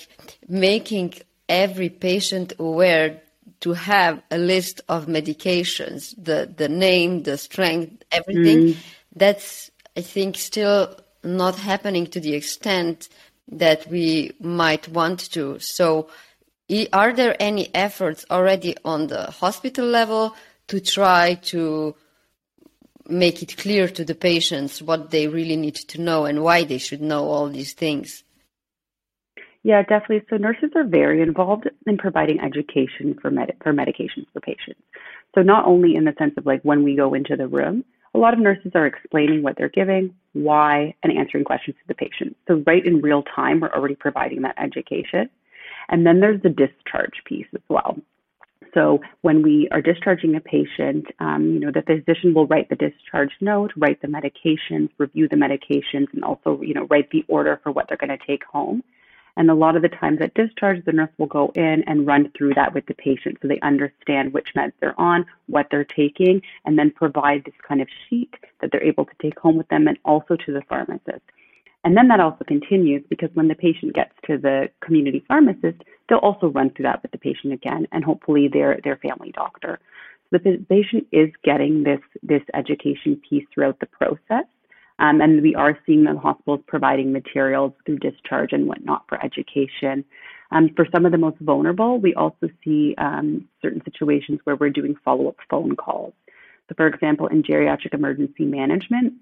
making 0.49 1.13
every 1.49 1.89
patient 1.89 2.53
aware 2.59 3.21
to 3.61 3.73
have 3.73 4.23
a 4.31 4.39
list 4.39 4.81
of 4.89 5.07
medications, 5.07 6.15
the, 6.23 6.53
the 6.57 6.69
name, 6.69 7.23
the 7.23 7.39
strength, 7.39 8.03
everything, 8.11 8.59
mm. 8.59 8.77
that's, 9.15 9.71
I 9.97 10.01
think, 10.01 10.37
still 10.37 10.97
not 11.23 11.57
happening 11.57 12.07
to 12.09 12.21
the 12.21 12.35
extent 12.35 13.09
that 13.49 13.89
we 13.89 14.33
might 14.41 14.89
want 14.89 15.31
to. 15.33 15.59
So, 15.61 16.09
are 16.93 17.13
there 17.13 17.37
any 17.39 17.73
efforts 17.75 18.25
already 18.31 18.77
on 18.85 19.09
the 19.09 19.31
hospital 19.31 19.87
level 19.87 20.35
to 20.69 20.81
try 20.81 21.35
to 21.35 21.95
make 23.09 23.43
it 23.43 23.57
clear 23.57 23.89
to 23.89 24.05
the 24.05 24.15
patients 24.15 24.81
what 24.81 25.11
they 25.11 25.29
really 25.29 25.57
need 25.57 25.75
to 25.75 26.01
know 26.01 26.25
and 26.25 26.43
why 26.43 26.65
they 26.65 26.79
should 26.79 27.03
know 27.03 27.29
all 27.29 27.49
these 27.49 27.75
things? 27.75 28.25
Yeah, 29.65 29.83
definitely. 29.83 30.23
So 30.29 30.37
nurses 30.37 30.71
are 30.75 30.85
very 30.85 31.23
involved 31.23 31.69
in 31.87 31.97
providing 31.97 32.41
education 32.41 33.17
for 33.21 33.31
med- 33.31 33.57
for 33.63 33.73
medications 33.73 34.27
for 34.33 34.41
patients. 34.41 34.81
So 35.35 35.43
not 35.43 35.67
only 35.67 35.95
in 35.95 36.05
the 36.05 36.15
sense 36.19 36.35
of 36.37 36.47
like 36.47 36.63
when 36.63 36.83
we 36.83 36.97
go 36.97 37.15
into 37.15 37.37
the 37.37 37.47
room, 37.47 37.85
a 38.15 38.19
lot 38.19 38.35
of 38.35 38.41
nurses 38.41 38.73
are 38.75 38.87
explaining 38.87 39.43
what 39.43 39.57
they're 39.57 39.69
giving, 39.69 40.15
why, 40.33 40.95
and 41.03 41.17
answering 41.17 41.45
questions 41.45 41.77
to 41.77 41.89
the 41.89 41.95
patient. 41.95 42.37
So 42.49 42.63
right 42.67 42.85
in 42.85 43.01
real 43.01 43.23
time, 43.23 43.61
we're 43.61 43.73
already 43.73 43.95
providing 43.95 44.43
that 44.43 44.57
education. 44.59 45.31
And 45.89 46.05
then 46.05 46.21
there's 46.21 46.43
the 46.43 46.51
discharge 46.51 47.23
piece 47.25 47.47
as 47.55 47.63
well. 47.69 47.97
So 48.75 49.01
when 49.21 49.43
we 49.43 49.69
are 49.71 49.83
discharging 49.83 50.35
a 50.35 50.41
patient, 50.41 51.07
um, 51.21 51.53
you 51.53 51.61
know, 51.61 51.71
the 51.71 51.83
physician 51.83 52.33
will 52.35 52.47
write 52.47 52.69
the 52.69 52.77
discharge 52.77 53.33
note, 53.41 53.73
write 53.77 54.01
the 54.01 54.09
medications, 54.09 54.89
review 54.99 55.29
the 55.29 55.37
medications, 55.37 56.07
and 56.15 56.25
also, 56.25 56.61
you 56.63 56.75
know, 56.75 56.87
write 56.91 57.11
the 57.11 57.25
order 57.29 57.61
for 57.63 57.71
what 57.71 57.87
they're 57.89 57.99
going 57.99 58.17
to 58.17 58.27
take 58.27 58.45
home. 58.45 58.83
And 59.37 59.51
a 59.51 59.55
lot 59.55 59.77
of 59.77 59.83
the 59.83 59.89
times 59.89 60.21
at 60.21 60.35
discharge, 60.35 60.85
the 60.85 60.93
nurse 60.93 61.11
will 61.19 61.27
go 61.27 61.53
in 61.55 61.85
and 61.87 62.07
run 62.07 62.31
through 62.37 62.55
that 62.55 62.75
with 62.75 62.87
the 62.87 62.95
patient 62.95 63.39
so 63.41 63.49
they 63.49 63.61
understand 63.61 64.33
which 64.33 64.49
meds 64.55 64.73
they're 64.81 64.99
on, 65.01 65.25
what 65.47 65.69
they're 65.71 65.85
taking, 65.85 66.43
and 66.65 66.79
then 66.79 66.91
provide 66.91 67.45
this 67.45 67.55
kind 67.67 67.81
of 67.81 67.89
sheet 68.09 68.35
that 68.61 68.71
they're 68.71 68.85
able 68.85 69.07
to 69.07 69.15
take 69.23 69.39
home 69.39 69.57
with 69.57 69.69
them 69.69 69.89
and 69.89 69.99
also 70.05 70.37
to 70.37 70.53
the 70.53 70.63
pharmacist. 70.69 71.23
And 71.85 71.97
then 71.97 72.09
that 72.09 72.21
also 72.21 72.45
continues 72.45 73.03
because 73.09 73.31
when 73.35 73.49
the 73.49 73.55
patient 73.55 73.95
gets 73.95 74.13
to 74.27 74.39
the 74.39 74.71
community 74.81 75.25
pharmacist, 75.27 75.83
they'll 76.09 76.19
also 76.19 76.49
run 76.49 76.71
through 76.71 76.85
that 76.85 77.03
with 77.03 77.11
the 77.11 77.19
patient 77.19 77.53
again 77.53 77.89
and 77.91 78.05
hopefully 78.05 78.49
their, 78.49 78.79
their 78.85 78.97
family 78.97 79.33
doctor. 79.33 79.81
So 80.31 80.39
the 80.39 80.65
patient 80.69 81.07
is 81.11 81.31
getting 81.43 81.83
this, 81.83 82.01
this 82.23 82.43
education 82.55 83.21
piece 83.29 83.45
throughout 83.53 83.81
the 83.81 83.87
process. 83.87 84.45
Um, 85.03 85.21
and 85.21 85.43
we 85.43 85.55
are 85.57 85.77
seeing 85.85 86.05
the 86.05 86.17
hospitals 86.17 86.61
providing 86.69 87.13
materials 87.13 87.73
through 87.85 87.99
discharge 87.99 88.53
and 88.53 88.69
whatnot 88.69 89.05
for 89.09 89.23
education. 89.23 90.05
Um, 90.53 90.71
for 90.77 90.87
some 90.93 91.05
of 91.05 91.11
the 91.11 91.19
most 91.19 91.39
vulnerable, 91.41 91.99
we 91.99 92.15
also 92.15 92.49
see 92.65 92.95
um, 92.99 93.49
certain 93.61 93.83
situations 93.85 94.39
where 94.45 94.55
we're 94.55 94.71
doing 94.71 94.95
follow 95.05 95.27
up 95.29 95.37
phone 95.51 95.75
calls. 95.75 96.15
So, 96.69 96.77
for 96.77 96.87
example, 96.87 97.27
in 97.27 97.43
geriatric 97.43 97.93
emergency 97.93 98.45
management, 98.45 99.15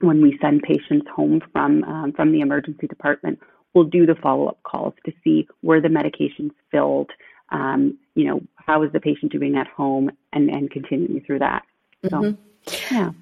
when 0.00 0.20
we 0.20 0.36
send 0.42 0.62
patients 0.62 1.06
home 1.14 1.40
from 1.52 1.84
um, 1.84 2.12
from 2.12 2.32
the 2.32 2.40
emergency 2.40 2.88
department, 2.88 3.38
we'll 3.72 3.84
do 3.84 4.06
the 4.06 4.16
follow 4.16 4.48
up 4.48 4.60
calls 4.64 4.94
to 5.06 5.12
see 5.22 5.46
where 5.60 5.80
the 5.80 5.88
medications 5.88 6.50
filled. 6.72 7.10
Um, 7.50 7.98
you 8.16 8.24
know, 8.24 8.40
how 8.56 8.82
is 8.82 8.90
the 8.92 9.00
patient 9.00 9.30
doing 9.30 9.56
at 9.56 9.68
home, 9.68 10.10
and 10.32 10.50
and 10.50 10.70
continuing 10.72 11.20
through 11.20 11.38
that. 11.38 11.62
So. 12.02 12.16
Mm-hmm. 12.16 12.42
Yeah. 12.90 13.12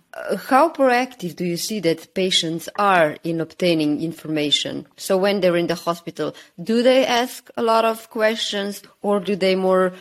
How 0.46 0.70
proactive 0.70 1.36
do 1.36 1.44
you 1.44 1.56
see 1.56 1.80
that 1.80 2.14
patients 2.14 2.68
are 2.78 3.16
in 3.24 3.40
obtaining 3.40 4.02
information? 4.02 4.86
So 4.96 5.16
when 5.16 5.40
they're 5.40 5.56
in 5.56 5.66
the 5.66 5.74
hospital, 5.74 6.34
do 6.62 6.82
they 6.82 7.06
ask 7.06 7.48
a 7.56 7.62
lot 7.62 7.84
of 7.84 8.10
questions 8.10 8.82
or 9.02 9.20
do 9.20 9.36
they 9.36 9.54
more 9.54 9.92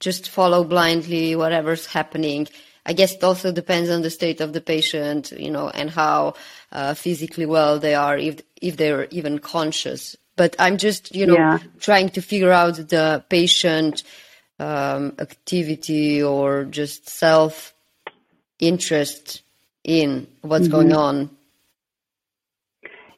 just 0.00 0.28
follow 0.28 0.64
blindly 0.64 1.34
whatever's 1.36 1.86
happening? 1.86 2.48
I 2.86 2.92
guess 2.92 3.14
it 3.14 3.24
also 3.24 3.52
depends 3.52 3.90
on 3.90 4.02
the 4.02 4.10
state 4.10 4.40
of 4.40 4.52
the 4.52 4.60
patient, 4.60 5.32
you 5.32 5.50
know, 5.50 5.70
and 5.70 5.90
how 5.90 6.34
uh, 6.70 6.94
physically 6.94 7.46
well 7.46 7.78
they 7.78 7.94
are, 7.94 8.18
if 8.18 8.42
if 8.60 8.76
they're 8.76 9.06
even 9.06 9.38
conscious. 9.38 10.16
But 10.36 10.56
I'm 10.58 10.76
just, 10.76 11.14
you 11.14 11.26
know, 11.26 11.34
yeah. 11.34 11.58
trying 11.80 12.10
to 12.10 12.20
figure 12.20 12.52
out 12.52 12.76
the 12.76 13.24
patient 13.28 14.02
um, 14.58 15.14
activity 15.18 16.22
or 16.22 16.64
just 16.64 17.08
self 17.08 17.72
interest 18.58 19.43
in 19.84 20.26
what's 20.40 20.64
mm-hmm. 20.64 20.72
going 20.72 20.92
on. 20.92 21.30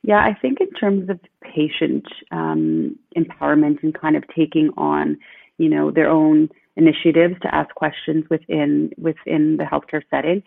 Yeah, 0.03 0.19
I 0.19 0.35
think 0.41 0.61
in 0.61 0.71
terms 0.73 1.11
of 1.11 1.19
patient 1.43 2.07
um, 2.31 2.97
empowerment 3.17 3.83
and 3.83 3.93
kind 3.99 4.17
of 4.17 4.25
taking 4.37 4.71
on, 4.77 5.19
you 5.59 5.69
know, 5.69 5.91
their 5.91 6.09
own 6.09 6.49
initiatives 6.77 7.35
to 7.43 7.53
ask 7.55 7.75
questions 7.75 8.25
within 8.31 8.93
within 8.99 9.57
the 9.57 9.65
healthcare 9.65 10.03
setting. 10.11 10.43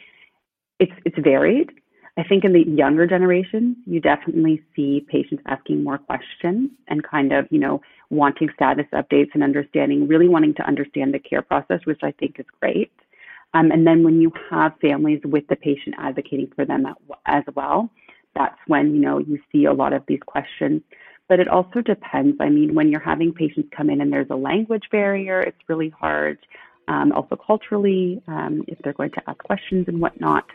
It's 0.79 0.93
it's 1.03 1.17
varied. 1.19 1.71
I 2.17 2.23
think 2.23 2.43
in 2.43 2.51
the 2.51 2.67
younger 2.67 3.07
generation, 3.07 3.77
you 3.85 4.01
definitely 4.01 4.61
see 4.75 5.05
patients 5.09 5.43
asking 5.45 5.83
more 5.83 5.97
questions 5.97 6.69
and 6.89 7.01
kind 7.01 7.31
of, 7.31 7.47
you 7.49 7.59
know, 7.59 7.81
wanting 8.09 8.49
status 8.53 8.85
updates 8.93 9.29
and 9.33 9.43
understanding, 9.43 10.07
really 10.07 10.27
wanting 10.27 10.53
to 10.55 10.63
understand 10.63 11.13
the 11.13 11.19
care 11.19 11.41
process, 11.41 11.79
which 11.85 12.01
I 12.03 12.11
think 12.11 12.37
is 12.37 12.45
great. 12.59 12.91
Um, 13.53 13.71
and 13.71 13.85
then 13.85 14.03
when 14.03 14.21
you 14.21 14.31
have 14.49 14.73
families 14.79 15.21
with 15.23 15.47
the 15.47 15.55
patient 15.55 15.95
advocating 15.97 16.51
for 16.55 16.65
them 16.65 16.85
as 17.25 17.43
well, 17.55 17.89
that's 18.35 18.57
when, 18.67 18.93
you 18.93 19.01
know, 19.01 19.17
you 19.17 19.39
see 19.51 19.65
a 19.65 19.73
lot 19.73 19.93
of 19.93 20.03
these 20.07 20.19
questions 20.25 20.81
but 21.29 21.39
it 21.39 21.47
also 21.47 21.79
depends. 21.81 22.35
I 22.41 22.49
mean, 22.49 22.73
when 22.73 22.89
you're 22.89 22.99
having 22.99 23.31
patients 23.31 23.69
come 23.75 23.89
in 23.89 24.01
and 24.01 24.11
there's 24.11 24.29
a 24.31 24.35
language 24.35 24.85
barrier, 24.91 25.39
it's 25.39 25.57
really 25.69 25.89
hard. 25.89 26.39
Um, 26.87 27.11
also, 27.11 27.35
culturally, 27.35 28.21
um, 28.27 28.65
if 28.67 28.79
they're 28.79 28.93
going 28.93 29.11
to 29.11 29.21
ask 29.29 29.37
questions 29.43 29.85
and 29.87 30.01
whatnot. 30.01 30.45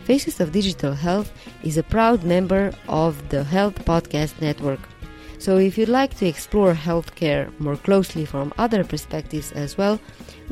Faces 0.05 0.41
of 0.41 0.53
Digital 0.53 0.95
Health 0.95 1.33
is 1.63 1.77
a 1.77 1.83
proud 1.83 2.25
member 2.25 2.73
of 2.89 3.29
the 3.29 3.45
Health 3.45 3.85
Podcast 3.85 4.41
Network. 4.41 4.81
So, 5.39 5.59
if 5.59 5.79
you'd 5.79 5.89
like 5.89 6.17
to 6.19 6.27
explore 6.27 6.75
healthcare 6.75 7.49
more 7.61 7.77
closely 7.77 8.25
from 8.25 8.53
other 8.59 8.83
perspectives 8.83 9.53
as 9.53 9.79
well, 9.79 10.01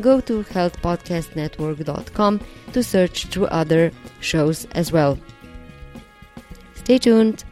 go 0.00 0.20
to 0.20 0.44
healthpodcastnetwork.com 0.44 2.40
to 2.72 2.82
search 2.82 3.26
through 3.26 3.46
other 3.46 3.90
shows 4.20 4.66
as 4.72 4.92
well. 4.92 5.18
Stay 6.74 6.98
tuned! 6.98 7.44